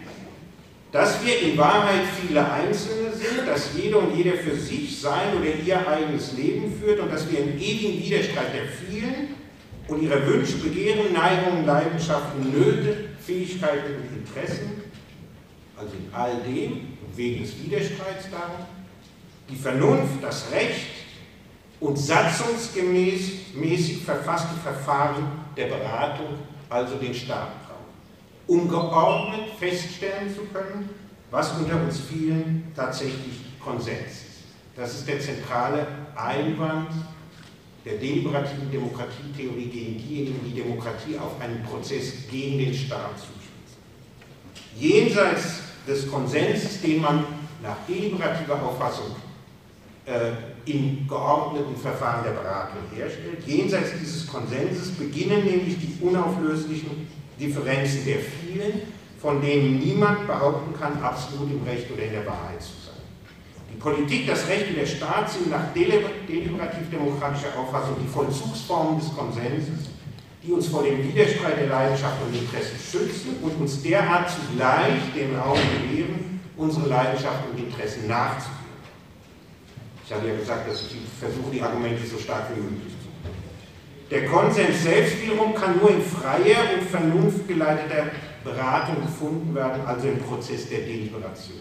dass 0.92 1.25
wir 1.25 1.40
in 1.40 1.58
Wahrheit 1.58 2.02
viele 2.20 2.49
Einzelne 2.49 3.12
sind, 3.12 3.49
dass 3.49 3.70
jeder 3.76 3.99
und 3.99 4.16
jeder 4.16 4.34
für 4.34 4.54
sich 4.54 5.00
sein 5.00 5.37
oder 5.37 5.50
ihr 5.66 5.88
eigenes 5.88 6.34
Leben 6.34 6.73
führt 6.80 7.00
und 7.00 7.12
dass 7.12 7.28
wir 7.30 7.40
im 7.40 7.58
ewigen 7.58 8.00
Widerstreit 8.00 8.54
der 8.54 8.68
vielen 8.68 9.34
und 9.88 10.02
ihrer 10.02 10.25
Wünsche, 10.25 10.56
Begehren, 10.58 11.12
Neigungen, 11.12 11.66
Leidenschaften, 11.66 12.52
Nöte, 12.52 13.08
Fähigkeiten 13.20 13.96
und 13.96 14.18
Interessen, 14.18 14.82
also 15.76 15.90
in 15.94 16.14
all 16.14 16.37
dem, 16.46 16.93
wegen 17.16 17.42
des 17.42 17.62
Widerstreits 17.62 18.30
darum, 18.30 18.66
die 19.49 19.56
Vernunft, 19.56 20.23
das 20.23 20.50
Recht 20.52 20.87
und 21.80 21.99
satzungsgemäß 21.99 23.33
verfasste 24.04 24.54
Verfahren 24.62 25.26
der 25.56 25.66
Beratung, 25.66 26.38
also 26.68 26.97
den 26.97 27.14
Staat 27.14 27.50
brauchen, 27.66 27.85
um 28.47 28.68
geordnet 28.68 29.50
feststellen 29.59 30.35
zu 30.35 30.42
können, 30.52 30.88
was 31.30 31.52
unter 31.52 31.80
uns 31.83 32.00
vielen 32.00 32.73
tatsächlich 32.75 33.44
Konsens 33.61 34.06
ist. 34.06 34.25
Das 34.76 34.94
ist 34.94 35.06
der 35.06 35.21
zentrale 35.21 35.87
Einwand 36.16 36.90
der 37.85 37.99
deliberativen 37.99 38.71
Demokratietheorie 38.71 39.66
gegen 39.66 39.99
diejenigen, 39.99 40.40
die 40.44 40.62
Demokratie 40.62 41.18
auf 41.18 41.40
einen 41.40 41.62
Prozess 41.64 42.12
gegen 42.30 42.59
den 42.59 42.75
Staat 42.75 43.18
zuspitzen. 43.18 43.44
Jenseits 44.78 45.61
des 45.87 46.11
Konsenses, 46.11 46.81
den 46.81 47.00
man 47.00 47.25
nach 47.62 47.76
deliberativer 47.88 48.62
Auffassung 48.62 49.17
äh, 50.07 50.33
in 50.71 51.07
geordneten 51.09 51.76
Verfahren 51.76 52.25
der 52.25 52.33
Beratung 52.33 52.83
herstellt. 52.95 53.47
Jenseits 53.47 53.91
dieses 54.00 54.26
Konsenses 54.26 54.91
beginnen 54.93 55.45
nämlich 55.45 55.79
die 55.79 55.99
unauflöslichen 56.00 57.09
Differenzen 57.38 58.05
der 58.05 58.19
vielen, 58.19 58.83
von 59.21 59.41
denen 59.41 59.79
niemand 59.79 60.26
behaupten 60.26 60.79
kann, 60.79 61.03
absolut 61.03 61.50
im 61.50 61.62
Recht 61.64 61.91
oder 61.91 62.03
in 62.03 62.12
der 62.12 62.26
Wahrheit 62.26 62.61
zu 62.61 62.73
sein. 62.85 62.95
Die 63.73 63.79
Politik, 63.79 64.26
das 64.26 64.47
Recht 64.49 64.69
und 64.69 64.76
der 64.76 64.87
Staat 64.87 65.31
sind 65.31 65.50
nach 65.50 65.73
deliberativ-demokratischer 65.75 67.59
Auffassung 67.59 67.97
die 68.03 68.09
Vollzugsformen 68.09 69.00
des 69.00 69.14
Konsenses, 69.14 69.88
die 70.44 70.52
uns 70.52 70.66
vor 70.66 70.82
dem 70.82 71.02
Widerstreit 71.02 71.58
der 71.58 71.68
Leidenschaft 71.68 72.16
und 72.26 72.34
Interessen 72.34 72.76
schützen 72.78 73.36
und 73.40 73.60
uns 73.60 73.82
derart 73.82 74.30
zugleich 74.30 75.00
den 75.14 75.34
Raum 75.36 75.56
gewähren, 75.56 76.40
unsere 76.56 76.88
Leidenschaft 76.88 77.48
und 77.50 77.58
Interessen 77.58 78.06
nachzugehen. 78.06 78.64
Ich 80.06 80.12
habe 80.12 80.28
ja 80.28 80.36
gesagt, 80.36 80.68
dass 80.68 80.82
ich 80.82 80.98
versuche, 81.18 81.50
die 81.50 81.62
Argumente 81.62 82.06
so 82.06 82.18
stark 82.18 82.50
wie 82.54 82.60
möglich 82.60 82.92
zu 83.00 83.08
machen. 83.08 83.38
Der 84.10 84.26
Konsens 84.26 84.82
selbst 84.82 85.22
wiederum 85.22 85.54
kann 85.54 85.78
nur 85.78 85.90
in 85.90 86.02
freier 86.02 86.74
und 86.78 86.86
vernunftgeleiteter 86.90 88.10
Beratung 88.44 88.96
gefunden 89.00 89.54
werden, 89.54 89.80
also 89.86 90.08
im 90.08 90.18
Prozess 90.18 90.68
der 90.68 90.80
Deliberation. 90.80 91.60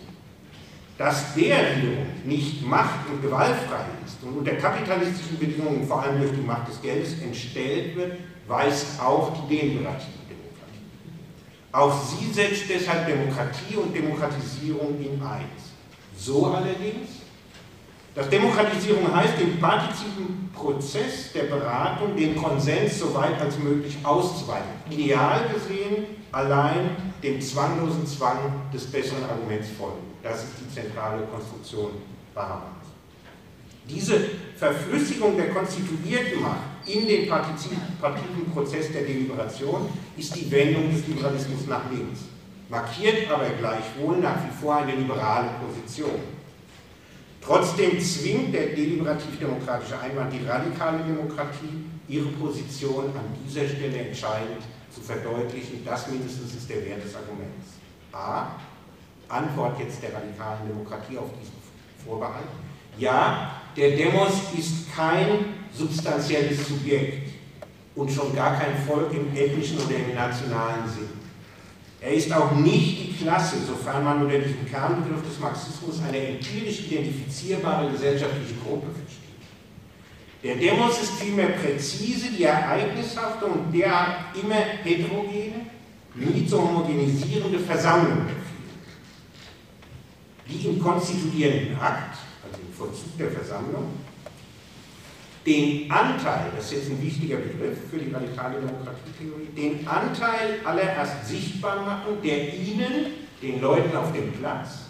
Dass 0.97 1.33
der 1.35 1.77
wiederum 1.77 2.05
nicht 2.25 2.67
macht- 2.67 3.09
und 3.09 3.21
gewaltfrei 3.21 3.85
ist 4.05 4.21
und 4.23 4.37
unter 4.39 4.51
kapitalistischen 4.55 5.39
Bedingungen, 5.39 5.87
vor 5.87 6.03
allem 6.03 6.19
durch 6.19 6.33
die 6.33 6.45
Macht 6.45 6.67
des 6.67 6.81
Geldes, 6.81 7.15
entstellt 7.23 7.95
wird, 7.95 8.17
weiß 8.47 8.99
auch 8.99 9.33
die 9.33 9.55
deliberative 9.55 10.23
Demokratie. 10.29 10.81
Auch 11.71 11.93
sie 12.03 12.31
setzt 12.31 12.69
deshalb 12.69 13.07
Demokratie 13.07 13.75
und 13.75 13.95
Demokratisierung 13.95 14.99
in 14.99 15.21
eins. 15.21 15.71
So 16.15 16.47
allerdings, 16.47 17.23
Das 18.15 18.29
Demokratisierung 18.29 19.13
heißt, 19.13 19.39
den 19.39 19.59
partizipen 19.59 20.51
Prozess 20.53 21.31
der 21.33 21.43
Beratung, 21.43 22.15
den 22.15 22.35
Konsens 22.35 22.99
so 22.99 23.11
weit 23.15 23.41
als 23.41 23.57
möglich 23.57 23.97
auszuweiten. 24.03 24.69
Ideal 24.87 25.49
gesehen 25.51 26.05
allein 26.31 26.91
dem 27.23 27.41
zwanglosen 27.41 28.05
Zwang 28.05 28.37
des 28.71 28.85
besseren 28.85 29.23
Arguments 29.23 29.69
folgen. 29.77 30.13
Das 30.21 30.43
ist 30.43 30.53
die 30.61 30.73
zentrale 30.73 31.23
Konstruktion 31.23 31.91
Bahamans. 32.35 32.85
Diese 33.89 34.29
Verflüssigung 34.57 35.35
der 35.35 35.49
konstituierten 35.49 36.41
Macht 36.41 36.72
in 36.85 37.07
den 37.07 37.27
partizipativen 37.27 38.51
Prozess 38.53 38.91
der 38.91 39.03
Deliberation 39.03 39.89
ist 40.17 40.35
die 40.35 40.49
Wendung 40.51 40.91
des 40.91 41.07
Liberalismus 41.07 41.67
nach 41.67 41.89
links, 41.91 42.21
markiert 42.69 43.31
aber 43.31 43.49
gleichwohl 43.49 44.17
nach 44.17 44.37
wie 44.45 44.61
vor 44.61 44.75
eine 44.75 44.95
liberale 44.95 45.49
Position. 45.65 46.19
Trotzdem 47.41 47.99
zwingt 47.99 48.53
der 48.53 48.67
deliberativ-demokratische 48.67 49.99
Einwand 49.99 50.31
die 50.31 50.45
radikale 50.45 51.03
Demokratie, 51.03 51.85
ihre 52.07 52.27
Position 52.27 53.05
an 53.07 53.25
dieser 53.45 53.67
Stelle 53.67 53.97
entscheidend 53.97 54.61
zu 54.93 55.01
verdeutlichen. 55.01 55.83
Das 55.83 56.07
mindestens 56.07 56.55
ist 56.55 56.69
der 56.69 56.85
Wert 56.85 57.03
des 57.03 57.15
Arguments. 57.15 57.79
A. 58.13 58.55
Antwort 59.27 59.79
jetzt 59.79 60.01
der 60.01 60.13
radikalen 60.13 60.67
Demokratie 60.67 61.17
auf 61.17 61.29
diesen 61.39 61.53
Vorbehalt. 62.05 62.47
Ja, 62.97 63.51
der 63.75 63.91
Demos 63.91 64.53
ist 64.57 64.93
kein 64.95 65.62
substanzielles 65.75 66.67
Subjekt 66.67 67.29
und 67.95 68.11
schon 68.11 68.35
gar 68.35 68.59
kein 68.59 68.77
Volk 68.85 69.13
im 69.13 69.35
ethnischen 69.35 69.79
oder 69.79 69.95
im 69.95 70.15
nationalen 70.15 70.87
Sinn. 70.87 71.09
Er 72.01 72.13
ist 72.13 72.31
auch 72.33 72.51
nicht 72.51 72.99
die 72.99 73.23
Klasse, 73.23 73.57
sofern 73.65 74.03
man 74.03 74.23
unter 74.23 74.37
diesem 74.37 74.65
Kernbegriff 74.69 75.25
des 75.25 75.39
Marxismus 75.39 76.01
eine 76.05 76.17
empirisch 76.17 76.81
identifizierbare 76.81 77.91
gesellschaftliche 77.91 78.55
Gruppe 78.65 78.87
versteht. 78.87 79.23
Der 80.43 80.55
Demos 80.55 81.01
ist 81.01 81.13
vielmehr 81.13 81.49
präzise 81.49 82.31
die 82.37 82.43
ereignishafte 82.43 83.45
und 83.45 83.71
derart 83.71 84.35
immer 84.41 84.55
heterogene, 84.83 85.67
nie 86.15 86.45
zu 86.45 86.61
homogenisierende 86.61 87.59
Versammlung 87.59 88.25
der 88.27 88.43
die 90.47 90.67
im 90.67 90.81
konstituierenden 90.81 91.79
Akt, 91.79 92.17
also 92.43 92.61
im 92.61 92.73
Vollzug 92.73 93.17
der 93.17 93.31
Versammlung, 93.31 93.91
den 95.45 95.91
Anteil, 95.91 96.51
das 96.55 96.65
ist 96.65 96.73
jetzt 96.73 96.89
ein 96.91 97.01
wichtiger 97.01 97.37
Begriff 97.37 97.77
für 97.91 97.97
die 97.97 98.13
radikale 98.13 98.61
Demokratietheorie, 98.61 99.47
den 99.55 99.87
Anteil 99.87 100.59
allererst 100.63 101.27
sichtbar 101.27 101.83
machen, 101.85 102.17
der 102.23 102.53
ihnen, 102.53 103.23
den 103.41 103.59
Leuten 103.59 103.95
auf 103.95 104.13
dem 104.13 104.31
Platz, 104.33 104.83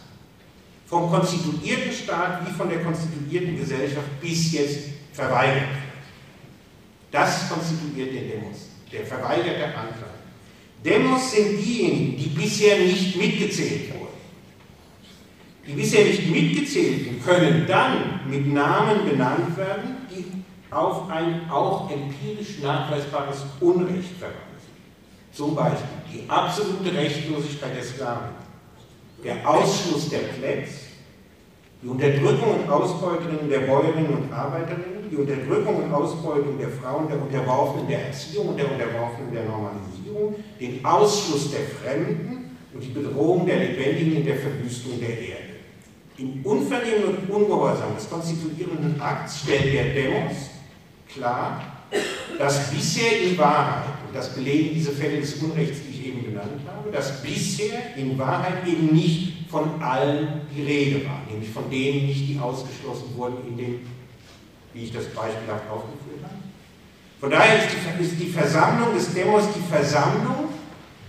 vom 0.85 1.09
konstituierten 1.09 1.91
Staat 1.91 2.47
wie 2.47 2.53
von 2.53 2.69
der 2.69 2.83
konstituierten 2.83 3.57
Gesellschaft 3.57 4.21
bis 4.21 4.51
jetzt 4.51 4.89
verweigert 5.11 5.69
wird. 5.69 5.93
Das 7.11 7.49
konstituiert 7.49 8.13
den 8.13 8.29
Demos, 8.29 8.69
der 8.91 9.05
verweigerte 9.05 9.65
Anteil. 9.65 10.13
Demos 10.85 11.31
sind 11.31 11.57
diejenigen, 11.57 12.17
die 12.17 12.29
bisher 12.29 12.77
nicht 12.77 13.15
mitgezählt 13.15 13.93
wurden. 13.93 14.03
Die 15.65 15.73
bisher 15.73 16.05
nicht 16.05 16.29
mitgezählten 16.29 17.23
können 17.23 17.65
dann 17.67 18.19
mit 18.29 18.53
Namen 18.53 19.09
benannt 19.09 19.55
werden, 19.57 19.97
die 20.11 20.42
auf 20.75 21.09
ein 21.09 21.49
auch 21.49 21.89
empirisch 21.89 22.59
nachweisbares 22.61 23.45
Unrecht 23.59 24.17
verweisen. 24.17 24.43
Zum 25.31 25.55
Beispiel 25.55 25.87
die 26.11 26.29
absolute 26.29 26.93
Rechtlosigkeit 26.93 27.75
der 27.75 27.83
Sklaven, 27.83 28.29
der 29.23 29.47
Ausschluss 29.47 30.09
der 30.09 30.19
Plebs, 30.19 30.71
die 31.81 31.87
Unterdrückung 31.87 32.61
und 32.61 32.69
Ausbeutung 32.69 33.49
der 33.49 33.59
Bäuerinnen 33.61 34.13
und 34.13 34.31
Arbeiterinnen, 34.31 35.09
die 35.11 35.17
Unterdrückung 35.17 35.83
und 35.83 35.93
Ausbeutung 35.93 36.57
der 36.57 36.69
Frauen, 36.69 37.07
der 37.07 37.21
Unterworfenen 37.21 37.87
der 37.87 38.07
Erziehung 38.07 38.49
und 38.49 38.57
der 38.57 38.71
Unterworfenen 38.71 39.33
der 39.33 39.43
Normalisierung, 39.45 40.35
den 40.59 40.85
Ausschluss 40.85 41.51
der 41.51 41.61
Fremden 41.61 42.57
und 42.73 42.83
die 42.83 42.89
Bedrohung 42.89 43.45
der 43.45 43.57
Lebendigen 43.57 44.17
in 44.17 44.25
der 44.25 44.37
Verwüstung 44.37 44.99
der 44.99 45.09
Erde. 45.09 45.53
Im 46.17 46.45
Unvernehmen 46.45 47.17
und 47.17 47.29
Ungehorsam 47.29 47.95
des 47.95 48.09
konstituierenden 48.09 49.01
Akts 49.01 49.41
stellt 49.41 49.73
der 49.73 49.93
Demos 49.93 50.52
klar, 51.13 51.61
dass 52.37 52.71
bisher 52.71 53.21
in 53.21 53.37
Wahrheit, 53.37 53.83
und 54.07 54.15
das 54.15 54.33
belegen 54.33 54.73
diese 54.73 54.91
Fälle 54.91 55.19
des 55.19 55.35
Unrechts, 55.35 55.79
die 55.85 55.99
ich 55.99 56.07
eben 56.07 56.23
genannt 56.25 56.61
habe, 56.67 56.91
dass 56.91 57.21
bisher 57.21 57.95
in 57.95 58.17
Wahrheit 58.17 58.67
eben 58.67 58.93
nicht 58.93 59.49
von 59.49 59.81
allen 59.81 60.41
die 60.55 60.63
Rede 60.63 61.05
war, 61.05 61.21
nämlich 61.29 61.49
von 61.51 61.69
denen 61.69 62.07
nicht, 62.07 62.27
die 62.27 62.39
ausgeschlossen 62.39 63.15
wurden 63.15 63.37
in 63.47 63.57
dem, 63.57 63.79
wie 64.73 64.83
ich 64.83 64.91
das 64.91 65.05
beispielhaft 65.05 65.69
aufgeführt 65.69 66.23
habe. 66.23 66.33
Von 67.19 67.29
daher 67.29 67.59
ist 67.59 67.67
die, 67.71 68.03
ist 68.03 68.19
die 68.19 68.27
Versammlung 68.27 68.93
des 68.95 69.13
Demos 69.13 69.43
die 69.55 69.71
Versammlung, 69.71 70.49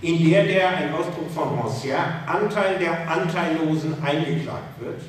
in 0.02 0.30
der 0.30 0.44
der, 0.44 0.76
ein 0.76 0.94
Ausdruck 0.94 1.30
von 1.34 1.58
Rancière, 1.58 2.26
Anteil 2.26 2.78
der 2.78 3.10
Anteillosen 3.10 3.96
eingeklagt 4.04 4.78
wird. 4.80 5.00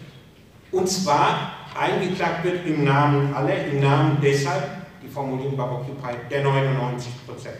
Und 0.71 0.88
zwar 0.88 1.51
eingeklagt 1.77 2.45
wird 2.45 2.65
im 2.65 2.86
Namen 2.86 3.34
aller, 3.34 3.65
im 3.67 3.81
Namen 3.81 4.17
deshalb, 4.21 4.85
Formulierung 5.15 5.56
bei 5.56 5.63
Occupy, 5.63 6.13
der 6.30 6.43
99 6.43 7.25
Prozent. 7.25 7.56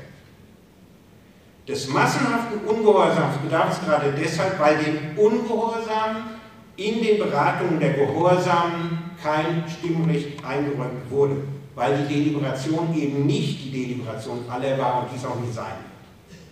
Des 1.68 1.88
massenhaften 1.88 2.60
Ungehorsams 2.68 3.38
bedarf 3.38 3.72
es 3.72 3.84
gerade 3.84 4.12
deshalb, 4.12 4.60
weil 4.60 4.78
den 4.78 5.18
Ungehorsam 5.18 6.38
in 6.76 7.02
den 7.02 7.18
Beratungen 7.18 7.80
der 7.80 7.94
Gehorsamen 7.94 9.00
kein 9.24 9.63
Stimmrecht 9.68 10.46
eingeräumt 10.46 11.10
wurde, 11.10 11.38
weil 11.74 11.98
die 11.98 12.13
Deliberation 12.13 12.94
eben 12.96 13.26
nicht 13.26 13.63
die 13.63 13.72
Deliberation 13.72 14.46
aller 14.50 14.78
war 14.78 15.02
und 15.02 15.08
dies 15.15 15.26
auch 15.26 15.39
nicht 15.39 15.54
sein 15.54 15.78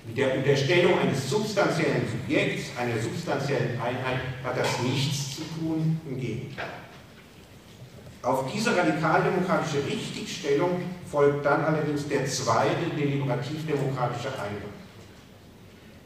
Mit 0.08 0.18
der 0.18 0.36
Unterstellung 0.38 0.98
eines 1.00 1.30
substanziellen 1.30 2.08
Subjekts, 2.10 2.72
einer 2.80 3.00
substanziellen 3.00 3.80
Einheit, 3.80 4.22
hat 4.44 4.58
das 4.58 4.82
nichts 4.82 5.36
zu 5.36 5.42
tun, 5.60 6.00
im 6.10 6.20
Gegenteil. 6.20 6.83
Auf 8.24 8.46
diese 8.54 8.74
radikaldemokratische 8.74 9.86
Richtigstellung 9.86 10.82
folgt 11.12 11.46
dann 11.46 11.66
allerdings 11.66 12.08
der 12.08 12.26
zweite 12.26 12.86
deliberativ-demokratische 12.98 14.30
Einwand. 14.30 14.74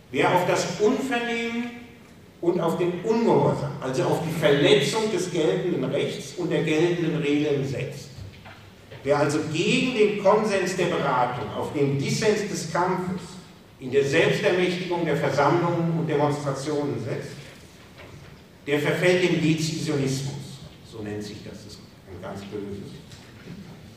Wer 0.09 0.33
auf 0.33 0.47
das 0.47 0.65
Unvernehmen 0.79 1.69
und 2.41 2.59
auf 2.59 2.79
den 2.79 3.01
Ungehorsam, 3.01 3.73
also 3.81 4.03
auf 4.05 4.21
die 4.27 4.39
Verletzung 4.39 5.11
des 5.11 5.31
geltenden 5.31 5.83
Rechts 5.83 6.33
und 6.37 6.51
der 6.51 6.63
geltenden 6.63 7.17
Regeln 7.17 7.63
setzt, 7.67 8.09
wer 9.03 9.19
also 9.19 9.37
gegen 9.53 9.95
den 9.95 10.23
Konsens 10.23 10.75
der 10.75 10.85
Beratung, 10.85 11.51
auf 11.55 11.71
den 11.73 11.99
Dissens 11.99 12.49
des 12.49 12.73
Kampfes, 12.73 13.27
in 13.79 13.91
der 13.91 14.03
Selbstermächtigung 14.03 15.05
der 15.05 15.17
Versammlungen 15.17 15.99
und 15.99 16.07
Demonstrationen 16.09 16.95
setzt, 16.99 17.33
der 18.65 18.79
verfällt 18.79 19.21
dem 19.21 19.39
Dezisionismus, 19.39 20.33
so 20.91 21.03
nennt 21.03 21.21
sich 21.21 21.37
das 21.47 21.67
ganz 22.21 22.41
Böses. 22.41 22.97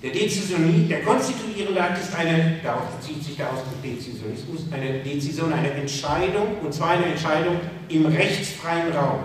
Der 0.03 0.13
Dezisionie, 0.13 0.89
der 0.89 1.03
konstituierende 1.03 1.83
Akt 1.83 2.03
ist 2.03 2.15
eine, 2.15 2.59
darauf 2.63 2.89
bezieht 2.97 3.23
sich 3.23 3.37
der 3.37 3.53
Ausdruck 3.53 3.83
Dezisionismus, 3.83 4.63
eine 4.71 5.01
Dezision, 5.01 5.53
eine 5.53 5.71
Entscheidung, 5.73 6.57
und 6.63 6.73
zwar 6.73 6.91
eine 6.91 7.05
Entscheidung 7.07 7.61
im 7.89 8.07
rechtsfreien 8.07 8.93
Raum. 8.93 9.21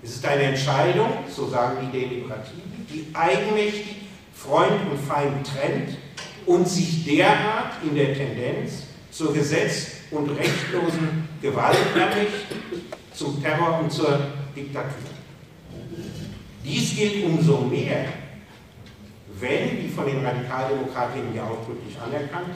Es 0.00 0.10
ist 0.10 0.24
eine 0.24 0.44
Entscheidung, 0.44 1.08
so 1.28 1.48
sagen 1.48 1.78
die 1.82 1.98
Deliberativen, 1.98 2.86
die 2.88 3.06
eigenmächtig 3.12 3.96
Freund 4.32 4.88
und 4.88 5.00
Feind 5.00 5.44
trennt 5.44 5.96
und 6.46 6.68
sich 6.68 7.04
derart 7.04 7.82
in 7.82 7.96
der 7.96 8.14
Tendenz 8.14 8.84
zur 9.10 9.34
gesetz- 9.34 9.96
und 10.12 10.30
rechtlosen 10.30 11.28
Gewalt 11.42 11.76
errichtet, 11.96 12.58
zum 13.12 13.42
Terror 13.42 13.80
und 13.80 13.90
zur 13.90 14.20
Diktatur. 14.54 15.17
Dies 16.68 16.94
gilt 16.94 17.24
umso 17.24 17.62
mehr, 17.62 18.04
wenn, 19.40 19.82
wie 19.82 19.88
von 19.88 20.04
den 20.04 20.24
Radikaldemokratinnen 20.24 21.34
ja 21.34 21.44
ausdrücklich 21.44 21.96
anerkannt, 21.98 22.54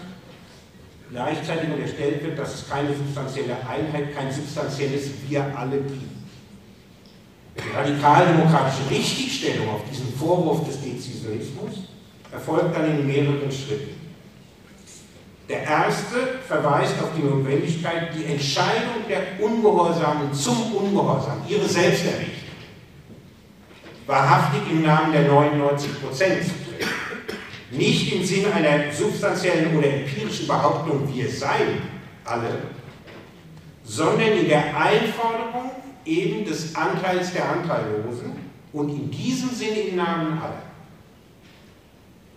gleichzeitig 1.11 1.71
unterstellt 1.71 2.23
wird, 2.23 2.39
dass 2.39 2.55
es 2.55 2.69
keine 2.69 2.95
substanzielle 2.95 3.57
Einheit, 3.67 4.15
kein 4.15 4.31
substanzielles 4.31 5.11
Wir 5.27 5.45
alle 5.57 5.79
gibt. 5.79 6.13
Die 7.57 7.77
radikaldemokratische 7.77 8.91
Richtigstellung 8.91 9.71
auf 9.71 9.81
diesen 9.91 10.13
Vorwurf 10.15 10.67
des 10.67 10.83
Dezisionismus 10.83 11.89
erfolgt 12.31 12.77
dann 12.77 12.91
in 12.91 13.07
mehreren 13.07 13.51
Schritten. 13.51 14.01
Der 15.49 15.63
erste 15.63 16.17
verweist 16.47 16.95
auf 17.03 17.11
die 17.17 17.23
Notwendigkeit, 17.23 18.11
die 18.15 18.25
Entscheidung 18.27 19.07
der 19.09 19.43
Ungehorsamen 19.45 20.33
zum 20.33 20.75
Ungehorsam, 20.75 21.43
ihre 21.49 21.69
Selbsterrichtung, 21.69 22.42
wahrhaftig 24.07 24.63
im 24.71 24.83
Namen 24.83 25.13
der 25.13 25.29
99 25.29 26.03
Prozent 26.03 26.45
zu 26.45 26.51
treten. 26.51 26.91
Nicht 27.71 28.13
im 28.13 28.25
Sinne 28.25 28.53
einer 28.53 28.93
substanziellen 28.93 29.77
oder 29.77 29.89
empirischen 29.89 30.47
Behauptung, 30.47 31.13
wir 31.13 31.29
seien 31.29 31.83
alle, 32.25 32.59
sondern 33.85 34.33
in 34.33 34.49
der 34.49 34.77
Einforderung 34.77 35.71
eben 36.05 36.45
des 36.45 36.75
Anteils 36.75 37.33
der 37.33 37.49
Anteillosen, 37.49 38.43
und 38.73 38.89
in 38.89 39.11
diesem 39.11 39.51
Sinne 39.51 39.81
im 39.81 39.97
Namen 39.97 40.39
aller. 40.41 40.63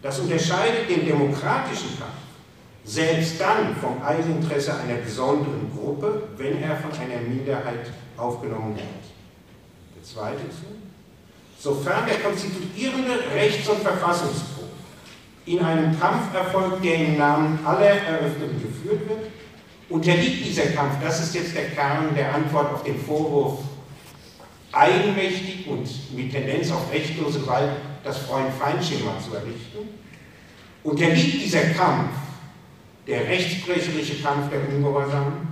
Das 0.02 0.20
unterscheidet 0.20 0.90
den 0.90 1.06
demokratischen 1.06 1.98
Kampf 1.98 2.12
selbst 2.84 3.42
dann 3.42 3.76
vom 3.78 4.02
Eigeninteresse 4.04 4.76
einer 4.78 5.00
besonderen 5.00 5.72
Gruppe, 5.76 6.30
wenn 6.38 6.62
er 6.62 6.76
von 6.78 6.92
einer 6.92 7.20
Minderheit 7.22 7.92
aufgenommen 8.16 8.76
wird. 8.76 8.86
Der 9.96 10.04
zweite 10.04 10.50
Zug. 10.50 10.85
Sofern 11.66 12.06
der 12.06 12.20
konstituierende 12.20 13.24
Rechts- 13.34 13.68
und 13.68 13.82
Verfassungsbruch 13.82 14.70
in 15.48 15.60
einem 15.62 16.00
Kampf 16.00 16.32
erfolgt, 16.32 16.86
der 16.86 16.94
im 16.94 17.18
Namen 17.18 17.58
aller 17.66 17.90
Eröffneten 17.90 18.62
geführt 18.62 19.10
wird, 19.10 19.32
unterliegt 19.90 20.46
dieser 20.46 20.68
Kampf, 20.68 20.94
das 21.04 21.24
ist 21.24 21.34
jetzt 21.34 21.56
der 21.56 21.72
Kern 21.72 22.14
der 22.16 22.36
Antwort 22.36 22.72
auf 22.72 22.84
den 22.84 23.00
Vorwurf, 23.00 23.62
eigenmächtig 24.74 25.66
und 25.66 25.90
mit 26.16 26.32
Tendenz 26.32 26.70
auf 26.70 26.92
rechtlose 26.94 27.40
Gewalt 27.40 27.72
das 28.04 28.20
Freund-Feind-Schema 28.20 29.14
zu 29.28 29.34
errichten, 29.34 29.90
unterliegt 30.84 31.46
dieser 31.46 31.70
Kampf, 31.70 32.12
der 33.08 33.28
rechtsbrecherische 33.28 34.22
Kampf 34.22 34.52
der 34.52 34.60
Ungehorsamen, 34.70 35.48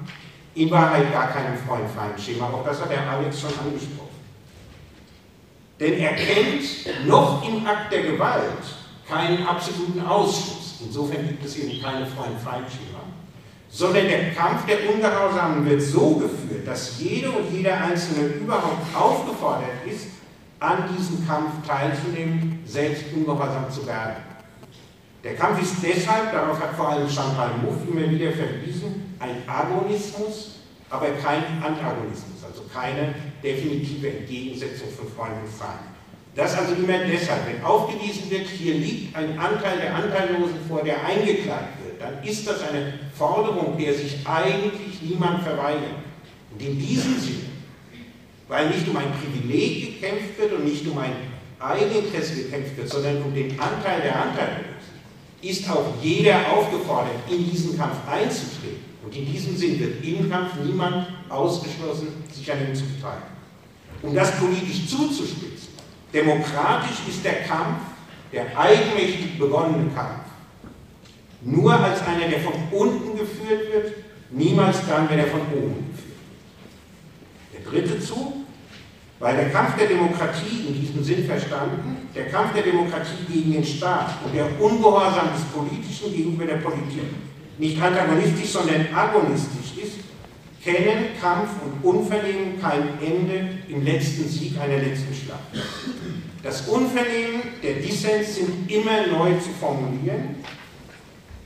in 0.54 0.70
Wahrheit 0.70 1.12
gar 1.12 1.32
keinem 1.32 1.58
Freund-Feind-Schema, 1.58 2.52
auch 2.54 2.64
das 2.64 2.82
hat 2.82 2.92
der 2.92 3.10
Alex 3.10 3.42
schon 3.42 3.50
angesprochen. 3.50 4.03
Denn 5.84 6.00
er 6.00 6.14
kennt 6.14 6.64
noch 7.06 7.46
im 7.46 7.68
Akt 7.68 7.92
der 7.92 8.04
Gewalt 8.04 8.64
keinen 9.06 9.46
absoluten 9.46 10.00
Ausschluss. 10.00 10.76
Insofern 10.86 11.28
gibt 11.28 11.44
es 11.44 11.58
eben 11.58 11.84
keine 11.84 12.06
Freund-Feind-Schema. 12.06 13.02
Sondern 13.70 14.08
der 14.08 14.32
Kampf 14.32 14.66
der 14.66 14.90
Ungehorsamen 14.90 15.70
wird 15.70 15.82
so 15.82 16.12
geführt, 16.12 16.66
dass 16.66 16.98
jede 17.00 17.30
und 17.32 17.52
jeder 17.52 17.76
Einzelne 17.84 18.28
überhaupt 18.28 18.96
aufgefordert 18.96 19.86
ist, 19.86 20.08
an 20.62 20.86
diesem 20.98 21.28
Kampf 21.28 21.68
teilzunehmen, 21.68 22.64
selbst 22.66 23.04
ungehorsam 23.14 23.70
zu 23.70 23.86
werden. 23.86 24.24
Der 25.22 25.36
Kampf 25.36 25.62
ist 25.62 25.76
deshalb, 25.84 26.32
darauf 26.32 26.62
hat 26.62 26.76
vor 26.78 26.92
allem 26.92 27.10
Chantal 27.10 27.58
Mouffe 27.62 27.92
immer 27.92 28.10
wieder 28.10 28.32
verwiesen, 28.32 29.18
ein 29.20 29.44
Agonismus, 29.46 30.60
aber 30.90 31.08
kein 31.22 31.44
Antagonismus, 31.62 32.33
also 32.54 32.64
keine 32.72 33.16
definitive 33.44 34.10
Entgegensetzung 34.10 34.90
von 34.96 35.08
Freund 35.08 35.34
und 35.44 35.50
Feind. 35.50 35.80
Das 36.36 36.56
also 36.56 36.74
immer 36.76 37.00
deshalb, 37.00 37.48
wenn 37.48 37.64
aufgewiesen 37.64 38.30
wird, 38.30 38.48
hier 38.48 38.76
liegt 38.76 39.16
ein 39.16 39.38
Anteil 39.38 39.80
der 39.80 39.96
Anteillosen 39.96 40.58
vor, 40.68 40.84
der 40.84 41.04
eingeklagt 41.04 41.84
wird, 41.84 42.02
dann 42.02 42.24
ist 42.24 42.48
das 42.48 42.62
eine 42.70 42.94
Forderung, 43.16 43.78
der 43.78 43.94
sich 43.94 44.18
eigentlich 44.26 45.02
niemand 45.02 45.44
verweigert. 45.44 45.98
Und 46.52 46.62
in 46.62 46.80
diesem 46.80 47.20
Sinne, 47.20 47.50
weil 48.48 48.70
nicht 48.70 48.88
um 48.88 48.98
ein 48.98 49.14
Privileg 49.14 50.02
gekämpft 50.02 50.38
wird 50.38 50.54
und 50.54 50.66
nicht 50.66 50.88
um 50.88 50.98
ein 50.98 51.14
Eigeninteresse 51.60 52.44
gekämpft 52.44 52.78
wird, 52.78 52.90
sondern 52.90 53.22
um 53.24 53.34
den 53.34 53.52
Anteil 53.60 54.02
der 54.02 54.22
Anteillosen, 54.22 54.74
ist 55.42 55.70
auch 55.70 55.94
jeder 56.02 56.52
aufgefordert, 56.52 57.16
in 57.30 57.50
diesen 57.50 57.78
Kampf 57.78 57.98
einzutreten. 58.08 58.94
Und 59.04 59.16
in 59.16 59.32
diesem 59.32 59.56
Sinn 59.56 59.80
wird 59.80 60.04
im 60.04 60.30
Kampf 60.30 60.52
niemand 60.64 61.08
ausgeschlossen, 61.30 62.08
sich 62.32 62.52
an 62.52 62.60
ihm 62.68 62.76
zu 62.76 62.84
beteiligen. 62.84 63.34
Um 64.02 64.14
das 64.14 64.38
politisch 64.38 64.88
zuzuspitzen, 64.88 65.70
demokratisch 66.14 66.98
ist 67.08 67.24
der 67.24 67.44
Kampf, 67.44 67.80
der 68.32 68.58
eigenmächtig 68.58 69.38
begonnene 69.40 69.90
Kampf, 69.94 70.24
nur 71.42 71.74
als 71.74 72.02
einer, 72.02 72.28
der 72.28 72.40
von 72.40 72.54
unten 72.72 73.18
geführt 73.18 73.74
wird, 73.74 73.94
niemals 74.32 74.78
dann, 74.88 75.10
wenn 75.10 75.20
er 75.20 75.28
von 75.28 75.42
oben 75.42 75.86
geführt 75.92 76.18
wird. 77.52 77.54
Der 77.54 77.72
dritte 77.72 78.00
Zug, 78.00 78.34
weil 79.20 79.36
der 79.38 79.50
Kampf 79.52 79.78
der 79.78 79.88
Demokratie 79.88 80.66
in 80.68 80.82
diesem 80.82 81.04
Sinn 81.04 81.26
verstanden, 81.26 82.10
der 82.14 82.28
Kampf 82.28 82.54
der 82.54 82.64
Demokratie 82.64 83.24
gegen 83.32 83.54
den 83.54 83.64
Staat 83.64 84.16
und 84.26 84.36
der 84.36 84.48
Ungehorsam 84.60 85.30
des 85.34 85.44
Politischen 85.46 86.14
gegenüber 86.14 86.46
der 86.46 86.58
Politik 86.58 87.04
nicht 87.58 87.82
antagonistisch, 87.82 88.50
sondern 88.50 88.88
agonistisch 88.94 89.78
ist, 89.82 90.00
kennen 90.64 91.10
Kampf 91.20 91.50
und 91.64 91.84
Unvernehmen 91.84 92.62
kein 92.62 93.00
Ende 93.02 93.50
im 93.68 93.84
letzten 93.84 94.28
Sieg 94.28 94.60
einer 94.60 94.78
letzten 94.78 95.14
Schlacht. 95.14 95.42
Das 96.42 96.68
Unvernehmen, 96.68 97.42
der 97.62 97.76
Dissens 97.76 98.36
sind 98.36 98.72
immer 98.72 99.08
neu 99.08 99.34
zu 99.40 99.50
formulieren. 99.60 100.36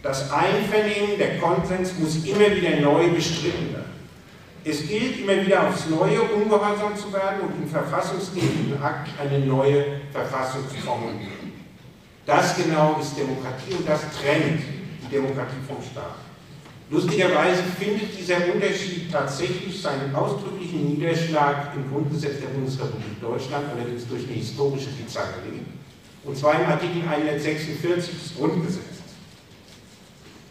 Das 0.04 0.32
Einvernehmen, 0.32 1.18
der 1.18 1.40
Konsens 1.40 1.94
muss 2.00 2.24
immer 2.26 2.56
wieder 2.56 2.80
neu 2.80 3.10
bestritten 3.10 3.74
werden. 3.74 3.98
Es 4.64 4.88
gilt 4.88 5.22
immer 5.22 5.46
wieder 5.46 5.68
aufs 5.68 5.88
Neue 5.90 6.22
ungehorsam 6.22 6.96
zu 6.96 7.12
werden 7.14 7.42
und 7.42 7.64
im 7.64 7.70
verfassungsgebenden 7.70 8.82
Akt 8.82 9.10
eine 9.20 9.40
neue 9.46 10.02
Verfassung 10.12 10.62
zu 10.70 10.76
formulieren. 10.76 11.54
Das 12.26 12.56
genau 12.58 12.98
ist 13.00 13.18
Demokratie 13.18 13.74
und 13.78 13.88
das 13.88 14.02
trennt 14.22 14.62
die 15.02 15.10
Demokratie 15.10 15.56
vom 15.66 15.82
Staat. 15.82 16.27
Lustigerweise 16.90 17.64
findet 17.78 18.18
dieser 18.18 18.38
Unterschied 18.54 19.12
tatsächlich 19.12 19.82
seinen 19.82 20.16
ausdrücklichen 20.16 20.94
Niederschlag 20.94 21.74
im 21.76 21.92
Grundgesetz 21.92 22.40
der 22.40 22.48
Bundesrepublik 22.48 23.22
Deutschland, 23.22 23.66
allerdings 23.76 24.08
durch 24.08 24.24
eine 24.24 24.38
historische 24.38 24.90
Bizarrerie, 24.92 25.66
und 26.24 26.38
zwar 26.38 26.62
im 26.62 26.66
Artikel 26.68 27.02
146 27.06 28.12
des 28.12 28.38
Grundgesetzes. 28.38 28.98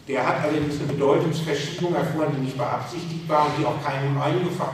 Der 0.07 0.27
hat 0.27 0.43
allerdings 0.43 0.79
eine 0.79 0.93
Bedeutungsverschiebung 0.93 1.95
erfahren, 1.95 2.35
die 2.37 2.45
nicht 2.45 2.57
beabsichtigt 2.57 3.27
war 3.27 3.47
und 3.47 3.53
die 3.59 3.65
auch 3.65 3.83
keinem 3.83 4.17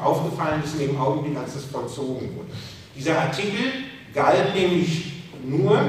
aufgefallen 0.03 0.63
ist 0.65 0.75
in 0.75 0.89
dem 0.89 1.01
Augenblick, 1.01 1.39
als 1.39 1.55
das 1.55 1.65
vollzogen 1.65 2.37
wurde. 2.37 2.49
Dieser 2.95 3.19
Artikel 3.19 3.85
galt 4.13 4.55
nämlich 4.55 5.13
nur 5.45 5.81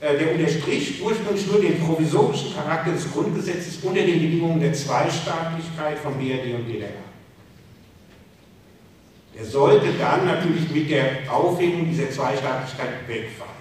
der 0.00 0.32
unterstrich 0.32 1.02
ursprünglich 1.02 1.46
nur 1.48 1.60
den 1.60 1.80
provisorischen 1.80 2.54
Charakter 2.54 2.92
des 2.92 3.10
Grundgesetzes 3.10 3.78
unter 3.82 4.02
den 4.02 4.20
Bedingungen 4.20 4.60
der 4.60 4.72
Zweistaatlichkeit 4.72 5.98
von 5.98 6.14
BRD 6.14 6.54
und 6.54 6.68
DDR. 6.68 6.90
Er 9.36 9.44
sollte 9.44 9.92
dann 9.98 10.26
natürlich 10.26 10.70
mit 10.70 10.90
der 10.90 11.32
Aufhebung 11.32 11.88
dieser 11.88 12.10
Zweistaatlichkeit 12.10 13.06
wegfallen. 13.06 13.58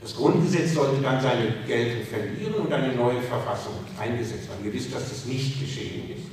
Das 0.00 0.14
Grundgesetz 0.14 0.74
sollte 0.74 1.02
dann 1.02 1.20
seine 1.20 1.52
Geltung 1.66 2.06
verlieren 2.06 2.54
und 2.54 2.72
eine 2.72 2.94
neue 2.94 3.20
Verfassung 3.20 3.74
eingesetzt 3.98 4.48
werden. 4.48 4.64
Wir 4.64 4.72
wissen, 4.72 4.92
dass 4.92 5.08
das 5.08 5.26
nicht 5.26 5.60
geschehen 5.60 6.10
ist. 6.10 6.26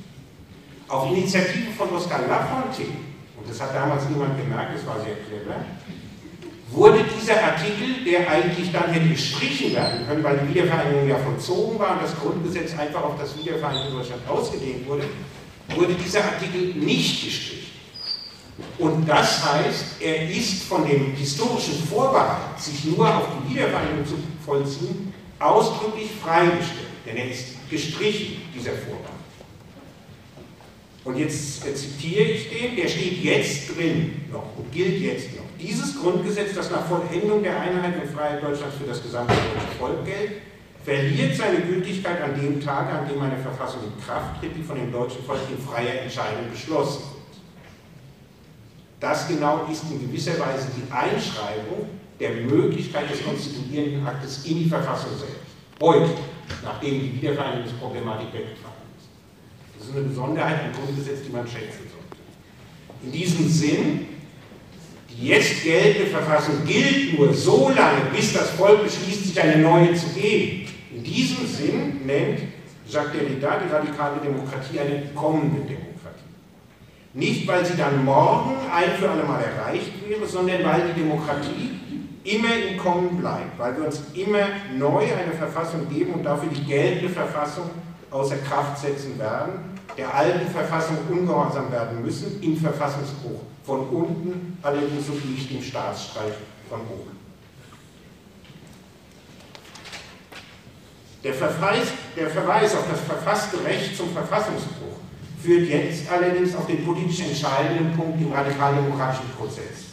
Auf 0.88 1.10
Initiative 1.10 1.72
von 1.76 1.90
Oskar 1.90 2.26
Lafontaine, 2.28 2.96
und 3.36 3.48
das 3.48 3.60
hat 3.60 3.74
damals 3.74 4.08
niemand 4.08 4.38
gemerkt, 4.38 4.76
das 4.76 4.86
war 4.86 5.00
sehr 5.00 5.16
clever, 5.16 5.64
wurde 6.70 7.04
dieser 7.18 7.42
Artikel, 7.42 8.04
der 8.04 8.28
eigentlich 8.28 8.72
dann 8.72 8.90
hätte 8.92 9.08
gestrichen 9.08 9.74
werden 9.74 10.06
können, 10.06 10.24
weil 10.24 10.38
die 10.38 10.54
Wiedervereinigung 10.54 11.08
ja 11.08 11.18
vollzogen 11.18 11.78
war 11.78 11.92
und 11.92 12.02
das 12.02 12.18
Grundgesetz 12.18 12.76
einfach 12.78 13.02
auf 13.02 13.18
das 13.18 13.38
Wiedervereinigte 13.38 13.92
Deutschland 13.92 14.28
ausgedehnt 14.28 14.86
wurde, 14.86 15.04
wurde 15.74 15.94
dieser 15.94 16.24
Artikel 16.24 16.74
nicht 16.74 17.24
gestrichen. 17.24 17.66
Und 18.78 19.06
das 19.06 19.44
heißt, 19.44 20.00
er 20.00 20.30
ist 20.30 20.64
von 20.64 20.88
dem 20.88 21.14
historischen 21.14 21.86
Vorbehalt, 21.88 22.58
sich 22.58 22.84
nur 22.84 23.06
auf 23.14 23.24
die 23.38 23.54
Wiedervereinigung 23.54 24.06
zu 24.06 24.14
vollziehen, 24.44 25.12
ausdrücklich 25.38 26.10
freigestellt. 26.22 26.88
Denn 27.04 27.16
er 27.16 27.30
ist 27.30 27.68
gestrichen, 27.70 28.42
dieser 28.54 28.72
Vorbehalt. 28.72 29.12
Und 31.04 31.18
jetzt 31.18 31.62
zitiere 31.62 32.24
ich 32.24 32.48
den, 32.50 32.76
der 32.76 32.88
steht 32.88 33.22
jetzt 33.22 33.76
drin 33.76 34.24
noch 34.32 34.56
und 34.56 34.72
gilt 34.72 35.00
jetzt 35.00 35.36
noch. 35.36 35.45
Dieses 35.58 36.00
Grundgesetz, 36.00 36.54
das 36.54 36.70
nach 36.70 36.86
Vollendung 36.86 37.42
der 37.42 37.58
Einheit 37.58 37.94
und 38.00 38.10
Freiheit 38.10 38.42
Deutschlands 38.42 38.76
für 38.76 38.84
das 38.84 39.02
gesamte 39.02 39.34
deutsche 39.34 39.78
Volk 39.78 40.04
gilt, 40.04 40.42
verliert 40.84 41.34
seine 41.34 41.60
Gültigkeit 41.60 42.20
an 42.22 42.40
dem 42.40 42.60
Tag, 42.60 42.92
an 42.92 43.08
dem 43.08 43.20
eine 43.20 43.38
Verfassung 43.38 43.80
in 43.84 44.04
Kraft 44.04 44.40
tritt, 44.40 44.54
die 44.56 44.62
von 44.62 44.76
dem 44.76 44.92
deutschen 44.92 45.24
Volk 45.24 45.40
in 45.50 45.58
freier 45.58 46.02
Entscheidung 46.02 46.50
beschlossen 46.50 47.02
wird. 47.02 47.16
Das 49.00 49.26
genau 49.28 49.66
ist 49.70 49.84
in 49.90 50.00
gewisser 50.00 50.38
Weise 50.38 50.68
die 50.76 50.92
Einschreibung 50.92 51.88
der 52.20 52.30
Möglichkeit 52.32 53.10
des 53.10 53.24
konstituierenden 53.24 54.06
Aktes 54.06 54.44
in 54.44 54.58
die 54.58 54.68
Verfassung 54.68 55.10
selbst. 55.18 55.36
Heute, 55.80 56.10
nachdem 56.62 57.00
die 57.00 57.14
Wiedervereinigungsproblematik 57.14 58.32
weggefallen 58.32 58.76
das 59.78 59.88
ist 59.88 59.96
eine 59.96 60.08
Besonderheit 60.08 60.60
im 60.66 60.72
Grundgesetz, 60.72 61.18
die 61.26 61.32
man 61.32 61.46
schätzen 61.46 61.84
sollte. 61.90 62.16
In 63.04 63.12
diesem 63.12 63.48
Sinn, 63.48 64.06
die 65.18 65.28
jetzt 65.28 65.62
geltende 65.62 66.10
Verfassung 66.10 66.64
gilt 66.66 67.18
nur 67.18 67.32
so 67.32 67.70
lange, 67.70 68.10
bis 68.14 68.34
das 68.34 68.50
Volk 68.50 68.84
beschließt, 68.84 69.26
sich 69.26 69.40
eine 69.40 69.62
neue 69.62 69.94
zu 69.94 70.08
geben. 70.08 70.68
In 70.94 71.02
diesem 71.02 71.46
Sinn 71.46 72.00
nennt 72.04 72.40
Jacques 72.88 73.12
Derrida 73.12 73.58
die 73.58 73.72
radikale 73.72 74.20
Demokratie 74.20 74.78
eine 74.78 75.02
kommende 75.14 75.60
Demokratie. 75.60 75.86
Nicht, 77.14 77.46
weil 77.46 77.64
sie 77.64 77.76
dann 77.76 78.04
morgen 78.04 78.56
ein 78.72 78.90
für 78.98 79.10
alle 79.10 79.24
Mal 79.24 79.42
erreicht 79.42 79.92
wäre, 80.06 80.26
sondern 80.26 80.62
weil 80.64 80.92
die 80.92 81.00
Demokratie 81.00 81.70
immer 82.24 82.54
im 82.70 82.76
Kommen 82.76 83.16
bleibt, 83.16 83.58
weil 83.58 83.76
wir 83.76 83.86
uns 83.86 84.02
immer 84.14 84.46
neu 84.76 85.02
eine 85.02 85.32
Verfassung 85.32 85.88
geben 85.88 86.14
und 86.14 86.24
dafür 86.24 86.50
die 86.52 86.64
geltende 86.64 87.08
Verfassung 87.08 87.70
außer 88.10 88.36
Kraft 88.38 88.78
setzen 88.78 89.18
werden 89.18 89.75
der 89.96 90.14
alten 90.14 90.50
Verfassung 90.50 90.98
ungehorsam 91.10 91.70
werden 91.72 92.02
müssen, 92.02 92.42
im 92.42 92.56
Verfassungsbruch 92.56 93.40
von 93.64 93.88
unten, 93.88 94.58
allerdings 94.62 95.08
und 95.08 95.30
nicht 95.34 95.50
im 95.50 95.62
Staatsstreich 95.62 96.34
von 96.68 96.80
oben. 96.80 97.16
Der 101.24 101.34
Verweis, 101.34 101.88
der 102.16 102.30
Verweis 102.30 102.74
auf 102.74 102.84
das 102.90 103.00
verfasste 103.00 103.64
Recht 103.64 103.96
zum 103.96 104.10
Verfassungsbruch 104.10 104.98
führt 105.42 105.68
jetzt 105.68 106.10
allerdings 106.10 106.54
auf 106.54 106.66
den 106.66 106.84
politisch 106.84 107.20
entscheidenden 107.20 107.96
Punkt 107.96 108.20
im 108.20 108.32
radikaldemokratischen 108.32 109.30
Prozess. 109.36 109.86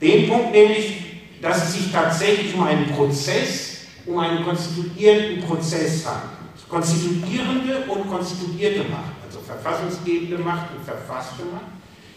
Den 0.00 0.28
Punkt 0.28 0.52
nämlich, 0.52 1.20
dass 1.40 1.64
es 1.64 1.72
sich 1.74 1.92
tatsächlich 1.92 2.54
um 2.54 2.64
einen 2.64 2.86
Prozess, 2.90 3.86
um 4.04 4.18
einen 4.18 4.44
konstituierenden 4.44 5.44
Prozess 5.44 6.04
handelt. 6.04 6.41
Konstituierende 6.72 7.84
und 7.86 8.08
konstituierte 8.08 8.88
Macht, 8.88 9.20
also 9.22 9.40
verfassungsgebende 9.40 10.38
Macht 10.38 10.74
und 10.74 10.82
verfasste 10.82 11.44
Macht, 11.52 11.66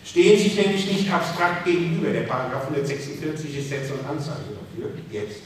stehen 0.06 0.39
sich 0.39 0.56
nämlich 0.56 0.89
nicht 0.89 1.12
abstrakt 1.12 1.65
gegenüber. 1.65 2.13
Der 2.13 2.22
Paragraph 2.22 2.63
146 2.63 3.58
ist 3.58 3.68
Setz 3.68 3.91
und 3.91 4.08
Anzeige 4.08 4.56
dafür, 4.56 4.91
jetzt. 5.12 5.41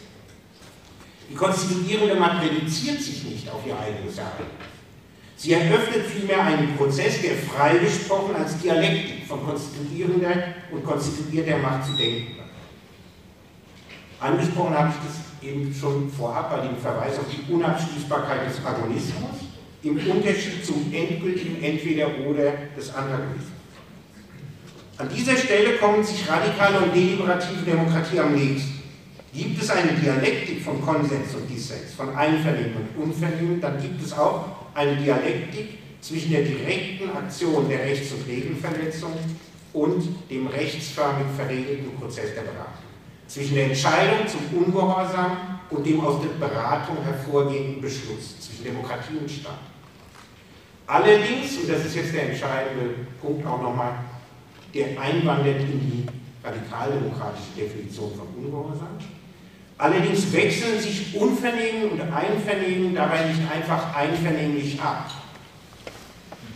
Die 1.27 1.33
konstituierende 1.33 2.19
Macht 2.19 2.43
reduziert 2.43 3.01
sich 3.01 3.23
nicht 3.23 3.49
auf 3.49 3.65
ihr 3.65 3.79
eigenes 3.79 4.15
Ereignis. 4.15 4.47
Sie 5.37 5.53
eröffnet 5.53 6.05
vielmehr 6.05 6.43
einen 6.43 6.77
Prozess, 6.77 7.19
der 7.23 7.35
freigesprochen 7.35 8.35
als 8.35 8.59
Dialektik 8.59 9.25
von 9.27 9.43
konstituierender 9.43 10.53
und 10.69 10.85
konstituierter 10.85 11.57
Macht 11.57 11.87
zu 11.87 11.93
denken 11.93 12.35
hat. 12.41 12.48
Angesprochen 14.19 14.77
habe 14.77 14.89
ich 14.89 15.07
das 15.07 15.49
eben 15.49 15.73
schon 15.73 16.11
vorab 16.11 16.49
bei 16.49 16.67
dem 16.67 16.77
Verweis 16.77 17.17
auf 17.17 17.25
die 17.31 17.51
Unabschließbarkeit 17.51 18.49
des 18.49 18.65
Agonismus 18.65 19.49
im 19.81 19.97
Unterschied 19.97 20.65
zum 20.65 20.91
endgültigen 20.93 21.63
Entweder-Oder 21.63 22.53
des 22.75 22.93
Antagonismus. 22.93 23.53
An 24.97 25.07
dieser 25.07 25.37
Stelle 25.37 25.77
kommen 25.77 26.03
sich 26.03 26.29
radikale 26.29 26.79
und 26.79 26.93
deliberative 26.93 27.63
Demokratie 27.65 28.19
am 28.19 28.35
nächsten. 28.35 28.79
Gibt 29.33 29.61
es 29.61 29.69
eine 29.69 29.93
Dialektik 29.93 30.61
von 30.61 30.81
Konsens 30.81 31.33
und 31.35 31.49
Dissens, 31.49 31.93
von 31.95 32.13
Einvernehmen 32.13 32.89
und 32.97 33.03
Unvernehmen, 33.03 33.61
dann 33.61 33.81
gibt 33.81 34.03
es 34.03 34.11
auch 34.11 34.43
eine 34.73 34.97
Dialektik 34.97 35.77
zwischen 36.01 36.31
der 36.31 36.41
direkten 36.41 37.09
Aktion 37.15 37.69
der 37.69 37.79
Rechts- 37.79 38.11
und 38.11 38.27
Regelverletzung 38.27 39.13
und 39.71 40.03
dem 40.29 40.47
rechtsförmig 40.47 41.27
verregelten 41.37 41.95
Prozess 41.97 42.33
der 42.35 42.41
Beratung. 42.41 42.88
Zwischen 43.29 43.55
der 43.55 43.67
Entscheidung 43.67 44.27
zum 44.27 44.41
Ungehorsam 44.59 45.59
und 45.69 45.85
dem 45.85 46.01
aus 46.01 46.19
der 46.21 46.45
Beratung 46.45 46.97
hervorgehenden 47.03 47.79
Beschluss, 47.79 48.39
zwischen 48.41 48.65
Demokratie 48.65 49.17
und 49.21 49.29
Staat. 49.29 49.59
Allerdings, 50.87 51.57
und 51.57 51.69
das 51.69 51.85
ist 51.85 51.95
jetzt 51.95 52.13
der 52.13 52.31
entscheidende 52.31 52.95
Punkt 53.21 53.45
auch 53.45 53.61
nochmal, 53.61 53.93
der 54.73 54.99
einwandert 54.99 55.61
in 55.61 55.79
die 55.79 56.05
radikaldemokratische 56.43 57.51
Definition 57.55 58.11
von 58.15 58.27
Ungehorsam, 58.35 58.97
Allerdings 59.79 60.33
wechseln 60.33 60.77
sich 60.77 61.15
Unvernehmen 61.15 61.91
und 61.91 62.01
Einvernehmen 62.01 62.93
dabei 62.93 63.27
nicht 63.27 63.39
einfach 63.49 63.95
einvernehmlich 63.95 64.77
ab. 64.81 65.09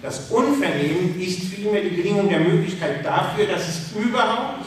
Das 0.01 0.29
Unvernehmen 0.29 1.17
ist 1.21 1.39
vielmehr 1.43 1.83
die 1.83 1.95
Bedingung 1.95 2.27
der 2.27 2.41
Möglichkeit 2.41 3.05
dafür, 3.05 3.45
dass 3.45 3.69
es 3.69 3.93
überhaupt 3.95 4.65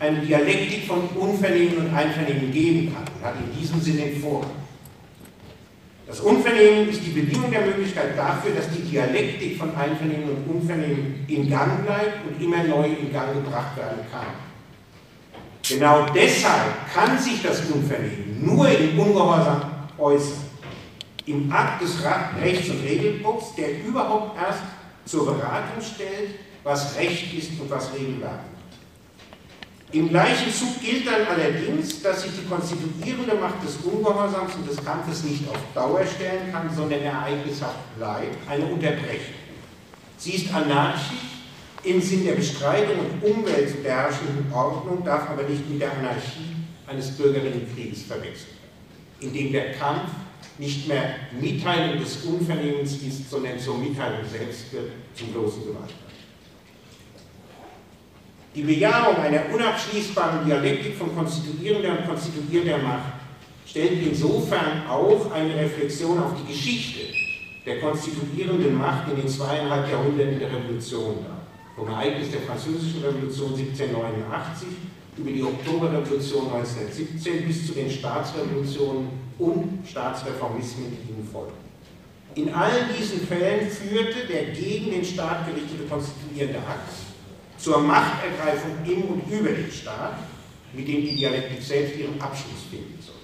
eine 0.00 0.20
Dialektik 0.20 0.86
von 0.86 1.08
Unvernehmen 1.10 1.76
und 1.76 1.94
Einvernehmen 1.94 2.50
geben 2.50 2.92
kann 2.92 3.04
und 3.14 3.24
hat 3.24 3.34
in 3.36 3.60
diesem 3.60 3.80
Sinne 3.80 4.10
Vorrang. 4.20 4.50
Das 6.06 6.20
Unvernehmen 6.20 6.88
ist 6.88 7.02
die 7.04 7.10
Bedingung 7.10 7.50
der 7.50 7.66
Möglichkeit 7.66 8.18
dafür, 8.18 8.52
dass 8.56 8.68
die 8.70 8.82
Dialektik 8.82 9.58
von 9.58 9.76
Einvernehmen 9.76 10.30
und 10.30 10.56
Unvernehmen 10.56 11.24
in 11.28 11.48
Gang 11.48 11.84
bleibt 11.84 12.26
und 12.26 12.42
immer 12.42 12.64
neu 12.64 12.86
in 12.86 13.12
Gang 13.12 13.34
gebracht 13.34 13.76
werden 13.76 14.00
kann. 14.10 14.26
Genau 15.62 16.06
deshalb 16.12 16.92
kann 16.92 17.16
sich 17.16 17.42
das 17.42 17.60
Unvernehmen 17.70 18.44
nur 18.44 18.68
im 18.68 18.98
Ungehorsam 18.98 19.62
äußern. 19.98 20.50
Im 21.26 21.52
Akt 21.52 21.82
des 21.82 21.98
Rechts- 22.42 22.70
und 22.70 22.82
Regelbruchs, 22.82 23.54
der 23.54 23.84
überhaupt 23.84 24.36
erst 24.36 24.62
zur 25.04 25.26
Beratung 25.26 25.80
stellt, 25.80 26.30
was 26.64 26.96
Recht 26.96 27.32
ist 27.34 27.60
und 27.60 27.70
was 27.70 27.94
Regelwerk. 27.94 28.49
Im 29.92 30.08
gleichen 30.08 30.52
Zug 30.52 30.80
gilt 30.80 31.04
dann 31.06 31.26
allerdings, 31.26 32.00
dass 32.00 32.22
sich 32.22 32.30
die 32.40 32.46
konstituierende 32.46 33.34
Macht 33.34 33.64
des 33.64 33.76
Ungehorsams 33.78 34.54
und 34.54 34.68
des 34.68 34.84
Kampfes 34.84 35.24
nicht 35.24 35.48
auf 35.48 35.58
Dauer 35.74 36.06
stellen 36.06 36.52
kann, 36.52 36.70
sondern 36.72 37.00
ereignishaft 37.02 37.96
bleibt, 37.98 38.48
eine 38.48 38.66
Unterbrechung. 38.66 39.34
Sie 40.16 40.32
ist 40.32 40.54
anarchisch, 40.54 41.30
im 41.82 42.00
Sinn 42.00 42.24
der 42.24 42.34
Bestreitung 42.34 42.98
und 42.98 43.30
Umwelt 43.30 43.84
der 43.84 43.96
herrschenden 43.96 44.52
Ordnung 44.52 45.02
darf 45.04 45.30
aber 45.30 45.42
nicht 45.44 45.68
mit 45.68 45.80
der 45.80 45.90
Anarchie 45.92 46.54
eines 46.86 47.10
Bürgerinnenkrieges 47.16 48.02
verwechselt 48.02 48.48
werden, 48.60 49.32
indem 49.32 49.52
der 49.52 49.72
Kampf 49.72 50.10
nicht 50.58 50.86
mehr 50.86 51.16
Mitteilung 51.40 51.98
des 51.98 52.18
Unvernehmens 52.24 52.92
ist, 53.02 53.30
sondern 53.30 53.58
zur 53.58 53.78
Mitteilung 53.78 54.20
selbst 54.30 54.72
wird, 54.72 54.90
zum 55.14 55.28
bloßen 55.28 55.64
Gewalt. 55.64 55.94
Die 58.52 58.62
Bejahung 58.62 59.16
einer 59.16 59.42
unabschließbaren 59.54 60.44
Dialektik 60.44 60.96
von 60.96 61.14
konstituierender 61.14 61.90
und 61.90 62.08
konstituierter 62.08 62.78
Macht 62.78 63.12
stellt 63.64 64.04
insofern 64.04 64.88
auch 64.88 65.30
eine 65.30 65.54
Reflexion 65.54 66.18
auf 66.18 66.32
die 66.34 66.52
Geschichte 66.52 67.00
der 67.64 67.78
konstituierenden 67.78 68.76
Macht 68.76 69.08
in 69.08 69.20
den 69.20 69.28
zweieinhalb 69.28 69.88
Jahrhunderten 69.88 70.40
der 70.40 70.48
Revolution 70.52 71.18
dar 71.22 71.40
vom 71.76 71.88
Ereignis 71.94 72.32
der 72.32 72.40
Französischen 72.40 73.04
Revolution 73.04 73.54
1789 73.54 74.68
über 75.16 75.30
die 75.30 75.42
Oktoberrevolution 75.44 76.52
1917 76.52 77.46
bis 77.46 77.68
zu 77.68 77.72
den 77.74 77.88
Staatsrevolutionen 77.88 79.08
und 79.38 79.86
Staatsreformismen, 79.88 80.86
die 80.90 81.12
ihnen 81.12 81.28
folgten. 81.30 81.70
In 82.34 82.52
allen 82.52 82.88
diesen 82.98 83.26
Fällen 83.26 83.70
führte 83.70 84.26
der 84.26 84.46
gegen 84.46 84.90
den 84.90 85.04
Staat 85.04 85.46
gerichtete 85.46 85.84
konstituierende 85.88 86.58
Akt 86.58 87.09
zur 87.60 87.78
Machtergreifung 87.80 88.72
im 88.86 89.02
und 89.02 89.30
über 89.30 89.50
den 89.50 89.70
Staat, 89.70 90.18
mit 90.72 90.88
dem 90.88 91.02
die 91.02 91.16
Dialektik 91.16 91.62
selbst 91.62 91.96
ihren 91.98 92.20
Abschluss 92.20 92.64
finden 92.70 92.98
soll. 93.00 93.16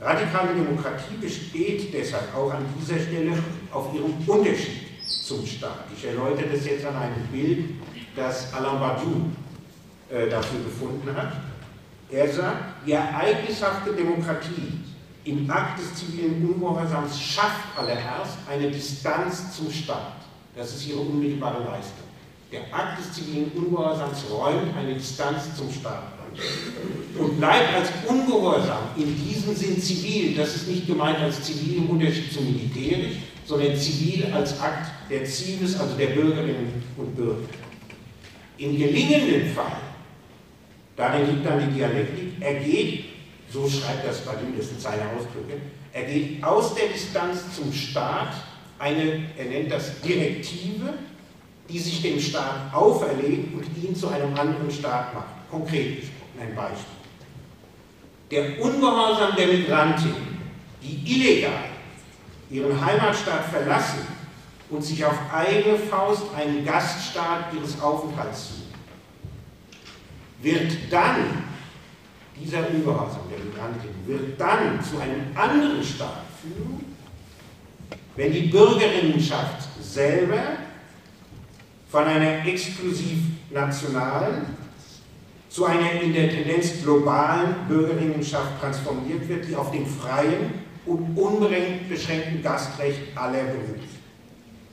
Radikale 0.00 0.54
Demokratie 0.54 1.14
besteht 1.20 1.92
deshalb 1.92 2.34
auch 2.34 2.52
an 2.52 2.64
dieser 2.80 2.98
Stelle 2.98 3.32
auf 3.70 3.94
ihrem 3.94 4.14
Unterschied 4.26 4.82
zum 5.04 5.46
Staat. 5.46 5.84
Ich 5.96 6.04
erläutere 6.04 6.48
das 6.48 6.66
jetzt 6.66 6.84
an 6.84 6.96
einem 6.96 7.26
Bild, 7.30 7.70
das 8.16 8.52
Alain 8.52 8.80
Badiou 8.80 9.30
äh, 10.10 10.28
dafür 10.28 10.60
gefunden 10.64 11.14
hat. 11.14 11.32
Er 12.10 12.28
sagt, 12.32 12.86
die 12.86 12.92
ereignishafte 12.92 13.92
Demokratie 13.92 14.80
im 15.24 15.50
Akt 15.50 15.78
des 15.78 15.94
zivilen 15.94 16.44
Ungehorsams 16.48 17.20
schafft 17.20 17.78
allererst 17.78 18.38
eine 18.50 18.70
Distanz 18.70 19.56
zum 19.56 19.70
Staat. 19.70 20.16
Das 20.56 20.74
ist 20.74 20.88
ihre 20.88 21.00
unmittelbare 21.00 21.62
Leistung. 21.62 22.09
Der 22.52 22.62
Akt 22.72 22.98
des 22.98 23.12
zivilen 23.12 23.52
Ungehorsams 23.52 24.24
räumt 24.28 24.76
eine 24.76 24.94
Distanz 24.94 25.56
zum 25.56 25.70
Staat 25.70 26.02
ein 26.18 27.20
und 27.20 27.38
bleibt 27.38 27.74
als 27.74 27.88
Ungehorsam 28.08 28.88
in 28.96 29.16
diesem 29.24 29.54
Sinn 29.54 29.80
zivil. 29.80 30.34
Das 30.34 30.56
ist 30.56 30.68
nicht 30.68 30.86
gemeint 30.86 31.18
als 31.18 31.42
zivil 31.42 31.78
im 31.78 31.90
Unterschied 31.90 32.32
zu 32.32 32.40
militärisch, 32.42 33.18
sondern 33.44 33.76
zivil 33.76 34.32
als 34.32 34.60
Akt 34.60 34.90
der 35.08 35.24
Zivis, 35.24 35.78
also 35.78 35.96
der 35.96 36.08
Bürgerinnen 36.08 36.82
und 36.96 37.14
Bürger. 37.14 37.48
Im 38.58 38.76
gelingenden 38.76 39.54
Fall, 39.54 39.78
darin 40.96 41.26
liegt 41.28 41.46
dann 41.46 41.68
die 41.68 41.78
Dialektik, 41.78 42.32
er 42.40 42.54
geht, 42.54 43.04
so 43.52 43.68
schreibt 43.68 44.06
das 44.06 44.20
bei 44.20 44.32
ihm, 44.32 44.56
das 44.56 44.68
sind 44.68 44.80
seine 44.80 45.02
Ausdrücke, 45.16 45.60
er 45.92 46.02
geht 46.04 46.42
aus 46.42 46.74
der 46.74 46.88
Distanz 46.88 47.54
zum 47.54 47.72
Staat 47.72 48.34
eine, 48.78 49.22
er 49.36 49.44
nennt 49.46 49.72
das 49.72 50.00
Direktive, 50.00 50.94
die 51.70 51.78
sich 51.78 52.02
dem 52.02 52.20
Staat 52.20 52.72
auferlegt 52.72 53.54
und 53.54 53.64
ihn 53.82 53.94
zu 53.94 54.08
einem 54.08 54.34
anderen 54.36 54.70
Staat 54.70 55.14
macht. 55.14 55.50
Konkret 55.50 56.00
gesprochen, 56.00 56.40
ein 56.40 56.54
Beispiel. 56.54 56.86
Der 58.30 58.64
Ungehorsam 58.64 59.34
der 59.36 59.46
Migrantin, 59.48 60.14
die 60.82 61.02
illegal 61.04 61.64
ihren 62.50 62.84
Heimatstaat 62.84 63.44
verlassen 63.46 64.06
und 64.70 64.82
sich 64.82 65.04
auf 65.04 65.16
eigene 65.32 65.76
Faust 65.76 66.22
einen 66.36 66.64
Gaststaat 66.64 67.52
ihres 67.54 67.80
Aufenthalts 67.80 68.48
suchen, 68.48 68.60
wird 70.42 70.72
dann, 70.90 71.44
dieser 72.40 72.68
Ungehorsam 72.70 73.22
der 73.30 73.38
Migrantin, 73.44 73.90
wird 74.06 74.40
dann 74.40 74.82
zu 74.82 74.98
einem 74.98 75.26
anderen 75.34 75.82
Staat 75.84 76.24
führen, 76.40 76.96
wenn 78.16 78.32
die 78.32 78.48
Bürgerinnenschaft 78.48 79.68
selber 79.80 80.40
von 81.90 82.04
einer 82.04 82.46
exklusiv 82.46 83.18
nationalen 83.50 84.46
zu 85.48 85.64
einer 85.64 86.00
in 86.00 86.12
der 86.12 86.30
Tendenz 86.30 86.82
globalen 86.82 87.66
Bürgerinnenschaft 87.66 88.60
transformiert 88.60 89.28
wird, 89.28 89.48
die 89.48 89.56
auf 89.56 89.72
dem 89.72 89.84
freien 89.84 90.54
und 90.86 91.16
unbeschränkten 91.16 92.40
Gastrecht 92.42 93.00
aller 93.16 93.42
beruht. 93.44 93.80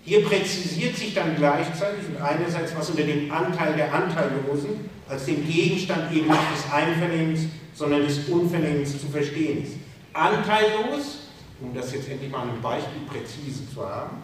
Hier 0.03 0.23
präzisiert 0.23 0.95
sich 0.95 1.13
dann 1.15 1.35
gleichzeitig 1.35 2.07
und 2.07 2.21
einerseits, 2.21 2.75
was 2.77 2.91
unter 2.91 3.03
dem 3.03 3.31
Anteil 3.31 3.75
der 3.75 3.93
Anteillosen 3.93 4.89
als 5.09 5.25
dem 5.25 5.45
Gegenstand 5.45 6.13
eben 6.13 6.27
nicht 6.27 6.39
des 6.55 6.71
Einvernehmens, 6.71 7.41
sondern 7.73 8.05
des 8.05 8.29
Unvernehmens 8.29 9.01
zu 9.01 9.07
verstehen 9.07 9.63
ist. 9.63 9.73
Anteillos, 10.13 11.27
um 11.59 11.73
das 11.73 11.91
jetzt 11.91 12.07
endlich 12.07 12.31
mal 12.31 12.43
ein 12.43 12.61
Beispiel 12.61 13.01
präzise 13.07 13.63
zu 13.73 13.83
haben, 13.83 14.17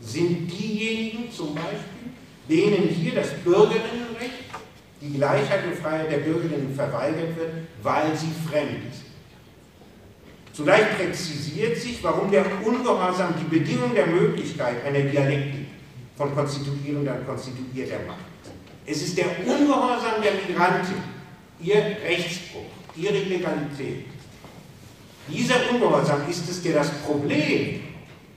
sind 0.00 0.48
diejenigen 0.50 1.30
zum 1.32 1.54
Beispiel, 1.54 2.09
denen 2.50 2.88
hier 2.88 3.14
das 3.14 3.28
Bürgerinnenrecht, 3.44 4.44
die 5.00 5.14
Gleichheit 5.14 5.64
und 5.66 5.76
Freiheit 5.76 6.10
der 6.10 6.18
Bürgerinnen 6.18 6.74
verweigert 6.74 7.36
wird, 7.36 7.52
weil 7.82 8.14
sie 8.16 8.32
fremd 8.50 8.92
sind. 8.92 9.10
Zugleich 10.52 10.96
präzisiert 10.96 11.76
sich, 11.78 12.02
warum 12.02 12.30
der 12.30 12.44
Ungehorsam 12.62 13.34
die 13.40 13.58
Bedingung 13.58 13.94
der 13.94 14.06
Möglichkeit 14.06 14.84
einer 14.84 15.00
Dialektik 15.00 15.66
von 16.16 16.34
konstituierender 16.34 17.14
und 17.14 17.26
konstituierter 17.26 18.00
Macht. 18.06 18.18
Es 18.84 19.02
ist 19.02 19.16
der 19.16 19.26
Ungehorsam 19.46 20.20
der 20.22 20.32
Migrantin, 20.34 20.96
ihr 21.60 21.96
Rechtsbruch, 22.04 22.66
ihre 22.96 23.16
Illegalität. 23.16 24.06
Dieser 25.28 25.70
Ungehorsam 25.70 26.28
ist 26.28 26.48
es, 26.50 26.62
der 26.62 26.74
das 26.74 26.90
Problem 27.04 27.80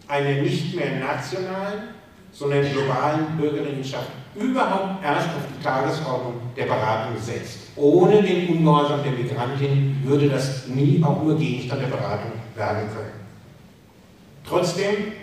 einer 0.08 0.42
nicht 0.42 0.76
mehr 0.76 1.00
nationalen, 1.00 1.90
sondern 2.34 2.72
globalen 2.72 3.38
Bürgerinnenschaft 3.38 4.10
überhaupt 4.36 5.04
erst 5.04 5.28
auf 5.28 5.44
die 5.48 5.64
Tagesordnung 5.64 6.34
der 6.58 6.66
Beratung 6.66 7.16
setzt. 7.22 7.60
Ohne 7.76 8.22
den 8.22 8.50
Ungehorsam 8.50 9.04
der 9.04 9.12
Migrantin 9.12 10.02
würde 10.04 10.30
das 10.30 10.68
nie 10.68 11.02
auch 11.04 11.22
nur 11.24 11.38
Gegenstand 11.38 11.84
der 11.84 11.88
Beratung 11.88 12.32
werden 12.56 12.90
können. 12.94 13.24
Trotzdem 14.48 15.14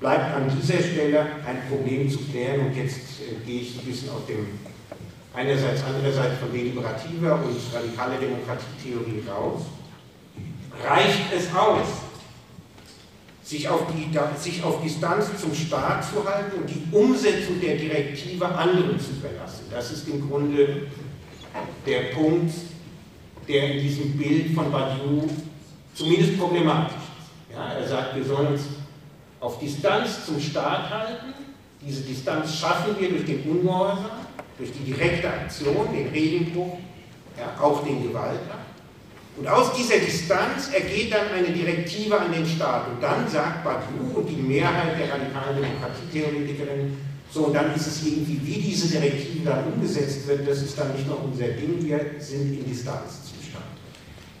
bleibt 0.00 0.34
an 0.34 0.50
dieser 0.50 0.82
Stelle 0.82 1.20
ein 1.46 1.62
Problem 1.68 2.08
zu 2.08 2.18
klären 2.24 2.66
und 2.66 2.76
jetzt 2.76 3.20
äh, 3.20 3.46
gehe 3.46 3.60
ich 3.60 3.78
ein 3.78 3.84
bisschen 3.84 4.10
aus 4.10 4.26
dem 4.26 4.46
einerseits, 5.34 5.82
andererseits 5.84 6.38
von 6.38 6.52
deliberativer 6.52 7.34
und 7.34 7.74
radikaler 7.74 8.16
Demokratietheorie 8.18 9.22
raus. 9.28 9.62
Reicht 10.84 11.32
es 11.36 11.54
aus, 11.54 12.09
sich 13.50 13.68
auf, 13.68 13.80
die, 13.92 14.08
sich 14.38 14.62
auf 14.62 14.80
Distanz 14.80 15.26
zum 15.40 15.52
Staat 15.52 16.04
zu 16.04 16.24
halten 16.24 16.60
und 16.60 16.70
die 16.70 16.84
Umsetzung 16.92 17.60
der 17.60 17.74
Direktive 17.74 18.46
anderen 18.46 18.98
zu 19.00 19.10
überlassen? 19.10 19.64
Das 19.72 19.90
ist 19.90 20.08
im 20.08 20.28
Grunde 20.28 20.82
der 21.84 22.00
Punkt, 22.14 22.54
der 23.48 23.72
in 23.74 23.80
diesem 23.80 24.16
Bild 24.16 24.54
von 24.54 24.70
Badiou 24.70 25.28
zumindest 25.94 26.38
problematisch 26.38 26.94
ist. 26.94 27.56
Ja, 27.56 27.72
er 27.72 27.88
sagt, 27.88 28.14
wir 28.14 28.24
sollen 28.24 28.52
uns 28.52 28.62
auf 29.40 29.58
Distanz 29.58 30.26
zum 30.26 30.38
Staat 30.38 30.88
halten. 30.88 31.34
Diese 31.84 32.02
Distanz 32.02 32.54
schaffen 32.54 32.94
wir 33.00 33.08
durch 33.08 33.24
den 33.24 33.42
Ungehorsam, 33.50 34.10
durch 34.58 34.70
die 34.70 34.92
direkte 34.92 35.28
Aktion, 35.28 35.88
den 35.92 36.08
Regelbruch, 36.10 36.78
ja, 37.36 37.60
auch 37.60 37.82
den 37.82 38.00
Gewaltakt. 38.00 38.59
Und 39.40 39.48
aus 39.48 39.72
dieser 39.72 39.96
Distanz 39.96 40.68
ergeht 40.70 41.14
dann 41.14 41.28
eine 41.34 41.48
Direktive 41.48 42.20
an 42.20 42.30
den 42.30 42.44
Staat. 42.44 42.88
Und 42.88 43.02
dann 43.02 43.26
sagt 43.26 43.64
Badiou 43.64 44.20
und 44.20 44.28
die 44.28 44.36
Mehrheit 44.36 45.00
der 45.00 45.14
radikalen 45.14 45.56
Demokratietheoretikerinnen, 45.56 47.10
so, 47.32 47.46
und 47.46 47.54
dann 47.54 47.74
ist 47.74 47.86
es 47.86 48.04
irgendwie, 48.04 48.38
wie 48.44 48.60
diese 48.60 48.88
Direktive 48.88 49.48
dann 49.48 49.72
umgesetzt 49.72 50.28
wird, 50.28 50.46
das 50.46 50.60
ist 50.60 50.78
dann 50.78 50.92
nicht 50.92 51.08
noch 51.08 51.24
unser 51.24 51.46
Ding, 51.46 51.78
wir 51.80 52.00
sind 52.18 52.52
in 52.52 52.68
Distanzzustand. 52.68 53.64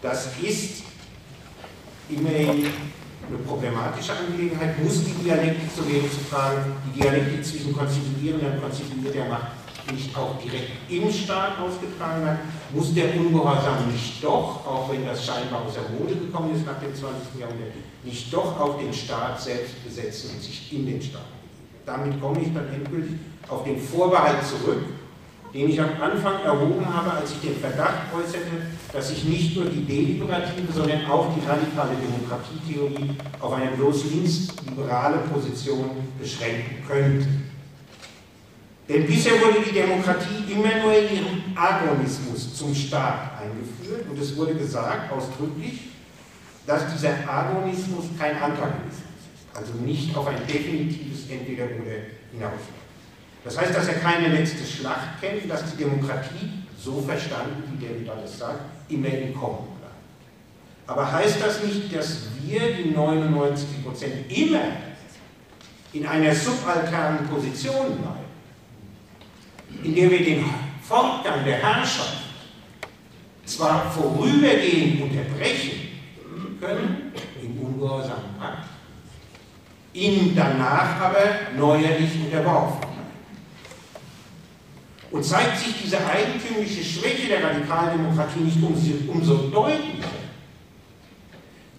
Das 0.02 0.28
ist 0.42 0.82
immerhin 2.10 2.66
eine 3.26 3.38
problematische 3.46 4.12
Angelegenheit, 4.12 4.82
muss 4.84 5.02
die 5.02 5.24
Dialektik, 5.24 5.70
so 5.74 5.90
wäre 5.90 6.10
zu 6.10 6.20
fragen, 6.28 6.74
die 6.84 7.00
Dialektik 7.00 7.42
zwischen 7.42 7.72
konstituierender 7.74 8.52
und 8.52 8.60
konstituierter 8.60 9.30
Macht 9.30 9.59
nicht 9.92 10.16
auch 10.16 10.38
direkt 10.42 10.70
im 10.88 11.10
Staat 11.10 11.58
ausgetragen 11.58 12.24
werden, 12.24 12.38
muss 12.72 12.94
der 12.94 13.14
Ungehorsam 13.16 13.90
nicht 13.90 14.22
doch, 14.22 14.66
auch 14.66 14.90
wenn 14.90 15.04
das 15.06 15.24
scheinbar 15.24 15.62
aus 15.66 15.74
der 15.74 15.90
Mode 15.98 16.14
gekommen 16.14 16.54
ist 16.54 16.66
nach 16.66 16.80
dem 16.80 16.94
20. 16.94 17.40
Jahrhundert, 17.40 17.72
nicht 18.04 18.32
doch 18.32 18.58
auch 18.60 18.78
den 18.78 18.92
Staat 18.92 19.40
selbst 19.40 19.82
besetzen 19.84 20.30
und 20.34 20.42
sich 20.42 20.72
in 20.72 20.86
den 20.86 21.02
Staat 21.02 21.40
damit 21.90 22.20
komme 22.20 22.40
ich 22.40 22.52
dann 22.54 22.68
endgültig 22.72 23.16
auf 23.48 23.64
den 23.64 23.78
Vorbehalt 23.78 24.44
zurück, 24.44 24.84
den 25.52 25.68
ich 25.68 25.80
am 25.80 25.90
Anfang 26.00 26.40
erhoben 26.44 26.86
habe, 26.86 27.12
als 27.12 27.32
ich 27.32 27.40
den 27.40 27.56
Verdacht 27.56 28.14
äußerte, 28.14 28.62
dass 28.92 29.08
sich 29.08 29.24
nicht 29.24 29.56
nur 29.56 29.66
die 29.66 29.84
deliberative, 29.84 30.72
sondern 30.72 31.06
auch 31.06 31.34
die 31.34 31.44
radikale 31.44 31.96
Demokratietheorie 31.96 33.10
auf 33.40 33.52
eine 33.54 33.72
bloß 33.72 34.04
linksliberale 34.12 35.18
Position 35.32 35.90
beschränken 36.20 36.84
könnte. 36.86 37.26
Denn 38.90 39.06
bisher 39.06 39.34
wurde 39.34 39.60
die 39.64 39.72
Demokratie 39.72 40.50
immer 40.50 40.82
nur 40.82 40.92
in 40.92 41.14
ihrem 41.14 41.42
Agonismus 41.54 42.56
zum 42.56 42.74
Staat 42.74 43.40
eingeführt 43.40 44.10
und 44.10 44.18
es 44.18 44.36
wurde 44.36 44.56
gesagt, 44.56 45.12
ausdrücklich, 45.12 45.90
dass 46.66 46.92
dieser 46.92 47.12
Agonismus 47.24 48.06
kein 48.18 48.34
Antagonismus 48.42 48.96
ist, 48.96 49.56
also 49.56 49.74
nicht 49.74 50.16
auf 50.16 50.26
ein 50.26 50.44
definitives 50.44 51.30
entweder 51.30 51.66
oder 51.66 52.02
hinausläuft. 52.32 52.80
Das 53.44 53.56
heißt, 53.56 53.76
dass 53.76 53.86
er 53.86 53.94
keine 53.94 54.26
letzte 54.26 54.66
Schlacht 54.66 55.20
kennt, 55.20 55.48
dass 55.48 55.70
die 55.70 55.84
Demokratie, 55.84 56.50
so 56.76 57.00
verstanden, 57.00 57.62
wie 57.70 57.86
der 57.86 57.94
Derrida 57.94 58.16
das 58.20 58.38
sagt, 58.38 58.60
immer 58.88 59.06
im 59.06 59.32
Kommen 59.34 59.68
bleibt. 59.78 59.94
Aber 60.88 61.12
heißt 61.12 61.36
das 61.40 61.62
nicht, 61.62 61.94
dass 61.94 62.22
wir, 62.42 62.74
die 62.74 62.90
99 62.90 63.84
Prozent, 63.84 64.14
immer 64.28 64.62
in 65.92 66.06
einer 66.06 66.34
subalternen 66.34 67.28
Position 67.28 67.98
bleiben, 67.98 68.29
in 69.82 69.94
der 69.94 70.10
wir 70.10 70.24
den 70.24 70.44
Fortgang 70.82 71.44
der 71.44 71.56
Herrschaft 71.56 72.18
zwar 73.44 73.90
vorübergehend 73.90 75.02
unterbrechen 75.02 75.88
können, 76.60 77.12
im 77.42 77.58
ungehorsamen 77.58 78.36
Pakt, 78.38 78.68
ihm 79.92 80.34
danach 80.34 81.00
aber 81.00 81.24
neuerlich 81.56 82.10
unterworfen 82.24 82.90
Und 85.10 85.24
zeigt 85.24 85.58
sich 85.58 85.74
diese 85.82 85.98
eigentümliche 86.06 86.84
Schwäche 86.84 87.28
der 87.28 87.42
Radikaldemokratie 87.42 88.40
nicht 88.40 88.58
umso 89.08 89.48
deutlicher, 89.48 90.08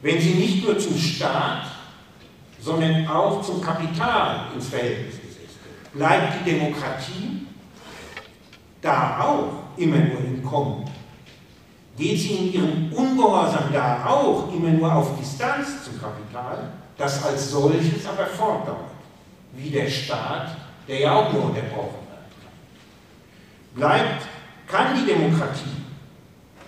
wenn 0.02 0.20
sie 0.20 0.34
nicht 0.34 0.66
nur 0.66 0.78
zum 0.78 0.98
Staat, 0.98 1.68
sondern 2.60 3.08
auch 3.08 3.42
zum 3.42 3.62
Kapital 3.62 4.48
ins 4.54 4.68
Verhältnis 4.68 5.16
gesetzt 5.16 5.60
wird. 5.64 5.94
Bleibt 5.94 6.40
die 6.40 6.52
Demokratie 6.52 7.48
da 8.82 9.20
auch 9.20 9.78
immer 9.78 9.98
nur 9.98 10.50
Kommen? 10.50 10.86
Geht 11.98 12.20
sie 12.20 12.34
in 12.36 12.54
ihrem 12.54 12.94
Ungehorsam 12.94 13.72
da 13.72 14.06
auch 14.06 14.54
immer 14.54 14.70
nur 14.70 14.94
auf 14.94 15.18
Distanz 15.18 15.86
zum 15.86 16.00
Kapital? 16.02 16.72
das 17.02 17.24
als 17.24 17.52
solches 17.52 18.06
aber 18.06 18.28
fortdauert, 18.28 18.92
wie 19.54 19.70
der 19.70 19.90
Staat, 19.90 20.56
der 20.88 21.00
ja 21.00 21.16
auch 21.16 21.34
nur 21.34 21.46
unterbrochen 21.46 22.06
wird. 22.08 23.76
Bleibt, 23.76 24.24
kann 24.68 24.96
die 24.96 25.12
Demokratie 25.12 25.82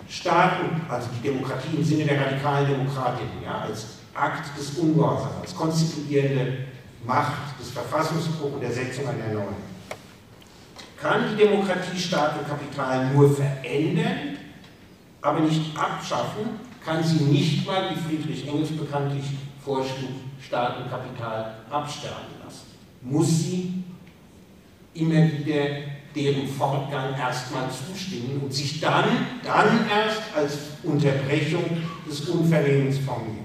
Staaten, 0.08 0.82
also 0.88 1.08
die 1.16 1.28
Demokratie 1.28 1.76
im 1.76 1.84
Sinne 1.84 2.04
der 2.04 2.20
radikalen 2.20 2.68
Demokratin, 2.68 3.26
ja, 3.42 3.62
als 3.62 3.86
Akt 4.14 4.56
des 4.56 4.78
Ungehorsams, 4.78 5.40
als 5.40 5.56
konstituierende 5.56 6.58
Macht 7.04 7.58
des 7.58 7.70
Verfassungsbruchs 7.70 8.54
und 8.54 8.60
der 8.60 8.70
Setzung 8.70 9.08
einer 9.08 9.32
neuen, 9.32 9.73
kann 11.04 11.24
die 11.30 11.36
Demokratie 11.36 11.98
Staat 11.98 12.38
und 12.38 12.48
Kapital 12.48 13.12
nur 13.12 13.36
verändern, 13.36 14.38
aber 15.20 15.40
nicht 15.40 15.76
abschaffen, 15.76 16.58
kann 16.82 17.04
sie 17.04 17.24
nicht 17.24 17.66
mal, 17.66 17.90
wie 17.90 18.16
Friedrich 18.16 18.48
Engels 18.48 18.70
bekanntlich 18.70 19.24
vorschlug, 19.62 20.12
Staatenkapital 20.40 21.56
absterben 21.70 22.34
lassen. 22.42 22.68
Muss 23.02 23.42
sie 23.42 23.84
immer 24.94 25.30
wieder 25.30 25.66
deren 26.16 26.48
Fortgang 26.48 27.14
erstmal 27.18 27.68
zustimmen 27.70 28.40
und 28.42 28.54
sich 28.54 28.80
dann, 28.80 29.04
dann 29.42 29.86
erst 29.90 30.22
als 30.34 30.58
Unterbrechung 30.84 31.64
des 32.08 32.20
Unvernehmens 32.30 32.98
formulieren. 32.98 33.44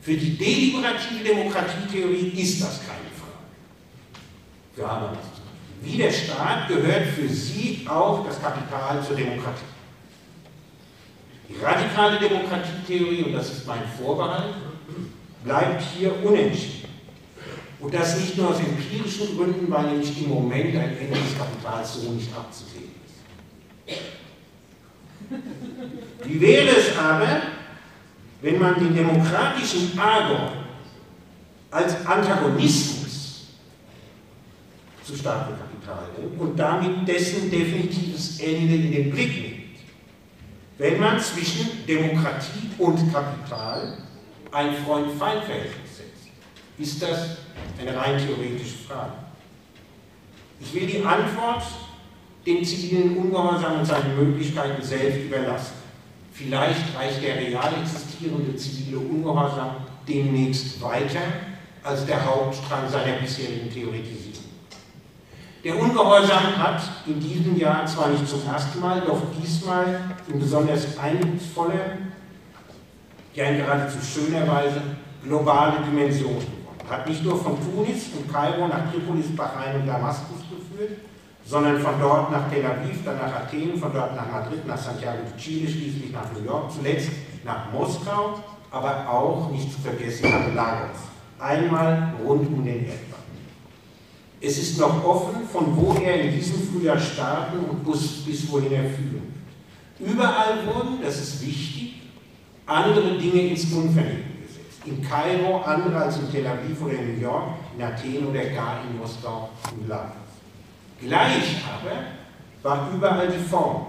Für 0.00 0.14
die 0.14 0.36
deliberative 0.36 1.24
Demokratietheorie 1.24 2.40
ist 2.40 2.62
das 2.62 2.80
keine 2.80 3.10
Frage. 3.16 3.42
Für 4.76 4.88
Habermas. 4.88 5.31
Wie 5.82 5.96
der 5.96 6.12
Staat 6.12 6.68
gehört 6.68 7.06
für 7.08 7.28
sie 7.28 7.86
auch 7.88 8.24
das 8.26 8.40
Kapital 8.40 9.02
zur 9.04 9.16
Demokratie. 9.16 9.64
Die 11.48 11.62
radikale 11.62 12.18
Demokratietheorie, 12.18 13.24
und 13.24 13.32
das 13.32 13.52
ist 13.52 13.66
mein 13.66 13.82
Vorbehalt, 14.00 14.54
bleibt 15.44 15.82
hier 15.96 16.14
unentschieden. 16.24 16.88
Und 17.80 17.92
das 17.92 18.16
nicht 18.20 18.36
nur 18.38 18.50
aus 18.50 18.60
empirischen 18.60 19.36
Gründen, 19.36 19.68
weil 19.68 19.86
nämlich 19.86 20.22
im 20.22 20.30
Moment 20.30 20.76
ein 20.76 20.96
Ende 20.98 21.18
des 21.18 21.36
Kapitals 21.36 21.94
so 21.94 22.12
nicht 22.12 22.30
abzusehen 22.32 22.92
ist. 23.86 23.98
Wie 26.24 26.40
wäre 26.40 26.68
es 26.68 26.96
aber, 26.96 27.42
wenn 28.40 28.58
man 28.60 28.76
den 28.76 28.94
demokratischen 28.94 29.98
Agon 29.98 30.52
als 31.72 32.06
Antagonismus 32.06 33.01
zu 35.04 35.16
starkem 35.16 35.56
Kapital 35.58 36.08
nimmt 36.18 36.40
und 36.40 36.56
damit 36.56 37.06
dessen 37.06 37.50
definitives 37.50 38.40
Ende 38.40 38.74
in 38.74 38.92
den 38.92 39.10
Blick 39.10 39.42
nimmt. 39.42 39.62
Wenn 40.78 41.00
man 41.00 41.18
zwischen 41.20 41.86
Demokratie 41.86 42.70
und 42.78 43.12
Kapital 43.12 43.98
ein 44.50 44.74
Freund-Feind-Verhältnis 44.84 45.96
setzt, 45.96 46.28
ist 46.78 47.02
das 47.02 47.36
eine 47.80 47.96
rein 47.96 48.18
theoretische 48.18 48.78
Frage. 48.88 49.12
Ich 50.60 50.74
will 50.74 50.86
die 50.86 51.04
Antwort 51.04 51.62
dem 52.46 52.64
zivilen 52.64 53.16
Ungehorsam 53.16 53.80
und 53.80 53.86
seinen 53.86 54.16
Möglichkeiten 54.16 54.82
selbst 54.82 55.24
überlassen. 55.24 55.74
Vielleicht 56.32 56.96
reicht 56.96 57.22
der 57.22 57.36
real 57.36 57.72
existierende 57.80 58.56
zivile 58.56 58.98
Ungehorsam 58.98 59.76
demnächst 60.08 60.80
weiter 60.80 61.20
als 61.82 62.06
der 62.06 62.24
Hauptstrang 62.24 62.88
seiner 62.88 63.18
bisherigen 63.18 63.70
Theoretisierung. 63.70 64.41
Der 65.64 65.78
Ungehorsam 65.78 66.58
hat 66.58 66.82
in 67.06 67.20
diesem 67.20 67.56
Jahr 67.56 67.86
zwar 67.86 68.08
nicht 68.08 68.26
zum 68.26 68.40
ersten 68.44 68.80
Mal, 68.80 69.00
doch 69.02 69.20
diesmal 69.40 70.00
in 70.26 70.40
besonders 70.40 70.98
eindrucksvoller, 70.98 71.98
ja 73.32 73.44
in 73.44 73.58
geradezu 73.58 73.98
schöner 74.02 74.48
Weise 74.48 74.82
globale 75.22 75.74
Dimensionen 75.88 76.40
gewonnen. 76.40 76.90
Hat 76.90 77.08
nicht 77.08 77.24
nur 77.24 77.40
von 77.40 77.56
Tunis 77.60 78.08
und 78.16 78.32
Kairo 78.32 78.66
nach 78.66 78.90
Tripolis, 78.90 79.36
Bahrain 79.36 79.80
und 79.80 79.86
Damaskus 79.86 80.40
geführt, 80.50 80.98
sondern 81.44 81.78
von 81.78 81.94
dort 82.00 82.32
nach 82.32 82.50
Tel 82.50 82.66
Aviv, 82.66 83.04
dann 83.04 83.18
nach 83.18 83.32
Athen, 83.32 83.78
von 83.78 83.92
dort 83.92 84.16
nach 84.16 84.32
Madrid, 84.32 84.66
nach 84.66 84.78
Santiago 84.78 85.18
de 85.22 85.40
Chile, 85.40 85.70
schließlich 85.70 86.10
nach 86.10 86.32
New 86.32 86.44
York, 86.44 86.72
zuletzt 86.72 87.10
nach 87.44 87.70
Moskau, 87.72 88.40
aber 88.68 89.08
auch 89.08 89.48
nicht 89.52 89.72
zu 89.72 89.80
vergessen 89.80 90.28
nach 90.28 90.54
Lagos. 90.56 90.98
Einmal 91.38 92.14
rund 92.26 92.48
um 92.48 92.64
den 92.64 92.86
Erdball. 92.86 93.11
Es 94.44 94.58
ist 94.58 94.78
noch 94.78 95.04
offen, 95.04 95.48
von 95.52 95.76
wo 95.76 95.92
er 96.02 96.20
in 96.20 96.34
diesem 96.34 96.60
Frühjahr 96.68 96.98
starten 96.98 97.58
und 97.58 97.84
bis, 97.84 98.50
wohin 98.50 98.72
er 98.72 98.82
führen 98.82 99.22
wird. 99.98 100.10
Überall 100.10 100.66
wurden, 100.66 100.98
das 101.00 101.20
ist 101.20 101.46
wichtig, 101.46 102.02
andere 102.66 103.16
Dinge 103.18 103.50
ins 103.50 103.72
Unverhältnis 103.72 104.48
gesetzt. 104.48 104.80
In 104.84 105.00
Kairo 105.00 105.58
andere 105.58 105.96
als 105.96 106.18
in 106.18 106.32
Tel 106.32 106.44
Aviv 106.44 106.82
oder 106.82 106.94
in 106.94 107.14
New 107.14 107.20
York, 107.20 107.44
in 107.76 107.84
Athen 107.84 108.26
oder 108.26 108.44
gar 108.46 108.80
in 108.82 108.98
Moskau 108.98 109.50
und 109.76 109.88
Lagos. 109.88 110.16
Gleich 111.00 111.62
aber 111.64 111.96
war 112.62 112.90
überall 112.92 113.28
die 113.28 113.48
Form, 113.48 113.86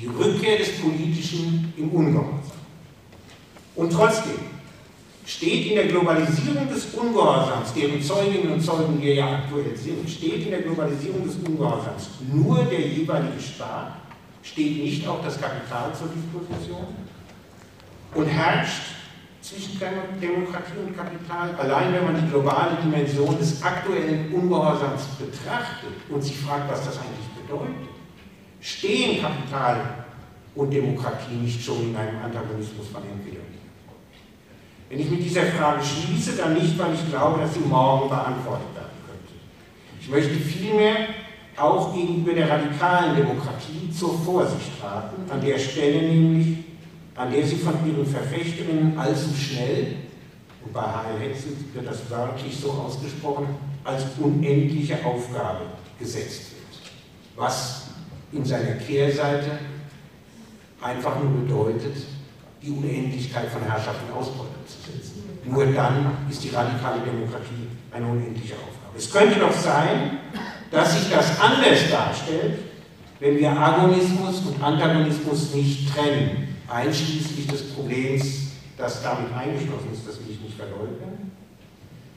die 0.00 0.06
Rückkehr 0.06 0.58
des 0.58 0.80
Politischen 0.80 1.72
im 1.76 1.90
Ungehorsam. 1.90 2.40
Und 3.74 3.92
trotzdem 3.92 4.57
steht 5.28 5.66
in 5.66 5.74
der 5.74 5.88
Globalisierung 5.88 6.66
des 6.70 6.86
Ungehorsams, 6.94 7.74
deren 7.74 8.00
Zeuginnen 8.00 8.50
und 8.50 8.62
Zeugen 8.62 9.00
wir 9.00 9.14
ja 9.14 9.40
aktuell 9.40 9.76
sind, 9.76 10.08
steht 10.08 10.44
in 10.44 10.50
der 10.50 10.62
Globalisierung 10.62 11.22
des 11.22 11.36
Ungehorsams 11.36 12.08
nur 12.32 12.64
der 12.64 12.80
jeweilige 12.80 13.38
Staat, 13.38 13.92
steht 14.42 14.82
nicht 14.82 15.06
auch 15.06 15.22
das 15.22 15.38
Kapital 15.38 15.92
zur 15.94 16.08
Disposition 16.08 16.86
und 18.14 18.26
herrscht 18.26 18.94
zwischen 19.42 19.78
Demokratie 19.78 20.78
und 20.86 20.96
Kapital. 20.96 21.54
Allein 21.58 21.92
wenn 21.92 22.04
man 22.04 22.24
die 22.24 22.30
globale 22.30 22.78
Dimension 22.82 23.38
des 23.38 23.62
aktuellen 23.62 24.32
Ungehorsams 24.32 25.08
betrachtet 25.18 25.92
und 26.08 26.24
sich 26.24 26.38
fragt, 26.38 26.72
was 26.72 26.86
das 26.86 26.96
eigentlich 26.96 27.46
bedeutet, 27.46 27.88
stehen 28.62 29.20
Kapital 29.20 30.06
und 30.54 30.70
Demokratie 30.72 31.34
nicht 31.34 31.62
schon 31.62 31.90
in 31.90 31.96
einem 31.96 32.16
Antagonismus 32.24 32.88
von 32.90 33.02
entweder 33.02 33.42
Wenn 34.88 35.00
ich 35.00 35.10
mit 35.10 35.22
dieser 35.22 35.42
Frage 35.42 35.82
schließe, 35.84 36.36
dann 36.36 36.54
nicht, 36.54 36.78
weil 36.78 36.94
ich 36.94 37.10
glaube, 37.10 37.40
dass 37.40 37.54
sie 37.54 37.60
morgen 37.60 38.08
beantwortet 38.08 38.74
werden 38.74 38.96
könnte. 39.06 39.34
Ich 40.00 40.08
möchte 40.08 40.34
vielmehr 40.34 41.08
auch 41.56 41.94
gegenüber 41.94 42.32
der 42.32 42.48
radikalen 42.48 43.16
Demokratie 43.16 43.90
zur 43.92 44.18
Vorsicht 44.18 44.82
raten, 44.82 45.30
an 45.30 45.40
der 45.40 45.58
Stelle 45.58 46.08
nämlich, 46.08 46.58
an 47.14 47.30
der 47.30 47.44
sie 47.44 47.56
von 47.56 47.74
ihren 47.86 48.06
Verfechterinnen 48.06 48.98
allzu 48.98 49.34
schnell, 49.34 49.96
und 50.64 50.72
bei. 50.72 50.82
Hetzel 51.20 51.52
wird 51.72 51.86
das 51.86 52.10
wörtlich 52.10 52.56
so 52.56 52.70
ausgesprochen, 52.70 53.48
als 53.84 54.04
unendliche 54.18 55.04
Aufgabe 55.04 55.66
gesetzt 55.98 56.52
wird. 56.52 56.92
Was 57.36 57.88
in 58.32 58.44
seiner 58.44 58.72
Kehrseite 58.72 59.58
einfach 60.80 61.20
nur 61.22 61.42
bedeutet, 61.42 61.96
die 62.62 62.70
Unendlichkeit 62.70 63.48
von 63.48 63.62
Herrschaft 63.62 64.00
und 64.08 64.16
Ausbeutung 64.16 64.57
zu 64.68 64.76
setzen. 64.90 65.22
Nur 65.44 65.66
dann 65.66 66.12
ist 66.28 66.44
die 66.44 66.50
radikale 66.50 67.00
Demokratie 67.00 67.68
eine 67.90 68.06
unendliche 68.06 68.54
Aufgabe. 68.54 68.96
Es 68.96 69.10
könnte 69.10 69.40
doch 69.40 69.52
sein, 69.52 70.18
dass 70.70 70.92
sich 70.92 71.10
das 71.10 71.40
anders 71.40 71.90
darstellt, 71.90 72.58
wenn 73.20 73.38
wir 73.38 73.50
Agonismus 73.50 74.40
und 74.46 74.62
Antagonismus 74.62 75.54
nicht 75.54 75.92
trennen 75.92 76.48
einschließlich 76.68 77.46
des 77.46 77.74
Problems, 77.74 78.52
das 78.76 79.02
damit 79.02 79.32
eingeschlossen 79.32 79.92
ist, 79.92 80.06
das 80.06 80.18
will 80.20 80.34
ich 80.34 80.40
nicht 80.40 80.56
verleugnen. 80.56 81.32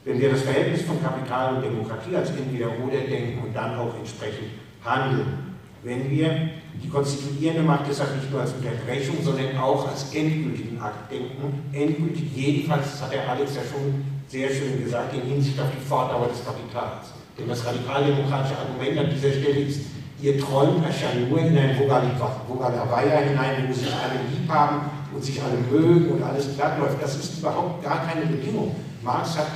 Wenn 0.04 0.20
wir 0.20 0.32
das 0.32 0.42
Verhältnis 0.42 0.82
von 0.82 1.02
Kapital 1.02 1.56
und 1.56 1.64
Demokratie 1.64 2.16
als 2.16 2.30
entweder-oder 2.32 3.02
denken 3.08 3.44
und 3.44 3.56
dann 3.56 3.76
auch 3.76 3.96
entsprechend 3.98 4.50
handeln, 4.84 5.51
wenn 5.84 6.10
wir 6.12 6.50
die 6.82 6.90
konstituierende 6.90 7.64
Macht 7.64 7.86
deshalb 7.90 8.16
nicht 8.16 8.32
nur 8.32 8.42
als 8.42 8.54
Unterbrechung, 8.54 9.18
sondern 9.24 9.58
auch 9.58 9.88
als 9.88 10.14
endgültigen 10.14 10.80
Akt 10.80 11.12
denken, 11.12 11.64
endgültig 11.74 12.26
jedenfalls, 12.36 12.92
das 12.92 13.02
hat 13.04 13.14
der 13.14 13.30
Alex 13.30 13.56
ja 13.56 13.62
schon 13.62 14.04
sehr 14.28 14.50
schön 14.50 14.84
gesagt, 14.84 15.14
in 15.14 15.22
Hinsicht 15.22 15.60
auf 15.60 15.68
die 15.76 15.84
Fortdauer 15.84 16.28
des 16.28 16.46
Kapitals. 16.46 17.12
Denn 17.38 17.48
das 17.48 17.66
radikaldemokratische 17.66 18.58
Argument 18.58 19.00
an 19.00 19.10
dieser 19.10 19.32
Stelle 19.32 19.60
ist, 19.62 19.82
Ihr 20.22 20.40
träumt 20.40 20.86
euch 20.86 21.02
ja 21.02 21.20
nur 21.28 21.40
in 21.40 21.58
ein 21.58 21.80
Vogalavaya 21.80 23.22
hinein, 23.22 23.68
wo 23.68 23.74
sich 23.74 23.88
alle 23.88 24.20
lieb 24.30 24.48
haben 24.48 24.82
und 25.12 25.24
sich 25.24 25.42
alle 25.42 25.58
mögen 25.72 26.12
und 26.12 26.22
alles 26.22 26.56
glatt 26.56 26.78
läuft. 26.78 27.02
Das 27.02 27.16
ist 27.16 27.40
überhaupt 27.40 27.84
gar 27.84 28.06
keine 28.06 28.28
Bedingung. 28.28 28.76
Marx 29.02 29.36
hat 29.36 29.48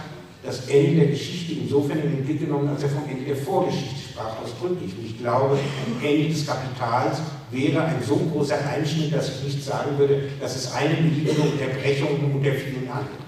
das 0.43 0.67
Ende 0.67 1.01
der 1.01 1.07
Geschichte 1.09 1.53
insofern 1.61 1.99
in 1.99 2.15
den 2.15 2.25
Blick 2.25 2.39
genommen, 2.39 2.67
als 2.69 2.81
er 2.81 2.89
vom 2.89 3.03
Ende 3.07 3.25
der 3.25 3.35
Vorgeschichte 3.35 4.04
sprach, 4.15 4.41
ausdrücklich. 4.41 4.93
Und 4.97 5.05
ich 5.05 5.19
glaube, 5.19 5.59
Ende 6.01 6.29
des 6.29 6.47
Kapitals 6.47 7.19
wäre 7.51 7.83
ein 7.83 8.01
so 8.05 8.15
großer 8.15 8.57
Einschnitt, 8.67 9.13
dass 9.13 9.29
ich 9.29 9.43
nicht 9.43 9.63
sagen 9.63 9.97
würde, 9.97 10.29
das 10.39 10.55
ist 10.55 10.73
eine 10.73 10.95
beliebige 10.95 11.41
Unterbrechung 11.41 12.33
unter 12.33 12.51
vielen 12.53 12.87
anderen, 12.87 13.25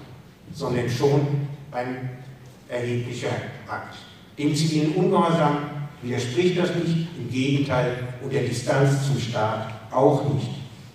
sondern 0.52 0.88
schon 0.88 1.20
ein 1.72 2.10
erheblicher 2.68 3.28
Akt. 3.68 3.96
Dem 4.38 4.54
zivilen 4.54 4.94
Ungehorsam 4.94 5.58
widerspricht 6.02 6.58
das 6.58 6.74
nicht, 6.74 7.08
im 7.18 7.30
Gegenteil, 7.30 7.96
und 8.22 8.32
der 8.32 8.42
Distanz 8.42 9.06
zum 9.06 9.20
Staat 9.20 9.68
auch 9.90 10.32
nicht. 10.34 10.48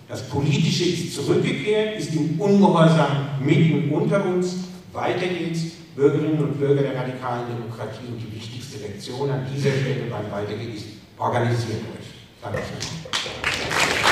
Das 0.08 0.28
Politische 0.28 0.84
ist 0.84 1.14
zurückgekehrt, 1.14 1.98
ist 1.98 2.14
im 2.14 2.40
Ungehorsam 2.40 3.28
mitten 3.40 3.90
unter 3.90 4.24
uns. 4.24 4.56
Weiter 4.92 5.26
geht's, 5.26 5.73
Bürgerinnen 5.94 6.38
und 6.42 6.58
Bürger 6.58 6.82
der 6.82 6.96
radikalen 6.96 7.46
Demokratie 7.48 8.06
und 8.08 8.18
die 8.18 8.34
wichtigste 8.34 8.78
Lektion 8.78 9.30
an 9.30 9.46
dieser 9.52 9.70
Stelle 9.70 10.10
beim 10.10 10.30
Weitergehen 10.30 10.74
ist, 10.74 10.86
organisiert 11.18 11.82
euch. 11.94 12.14
Dankeschön. 12.42 14.03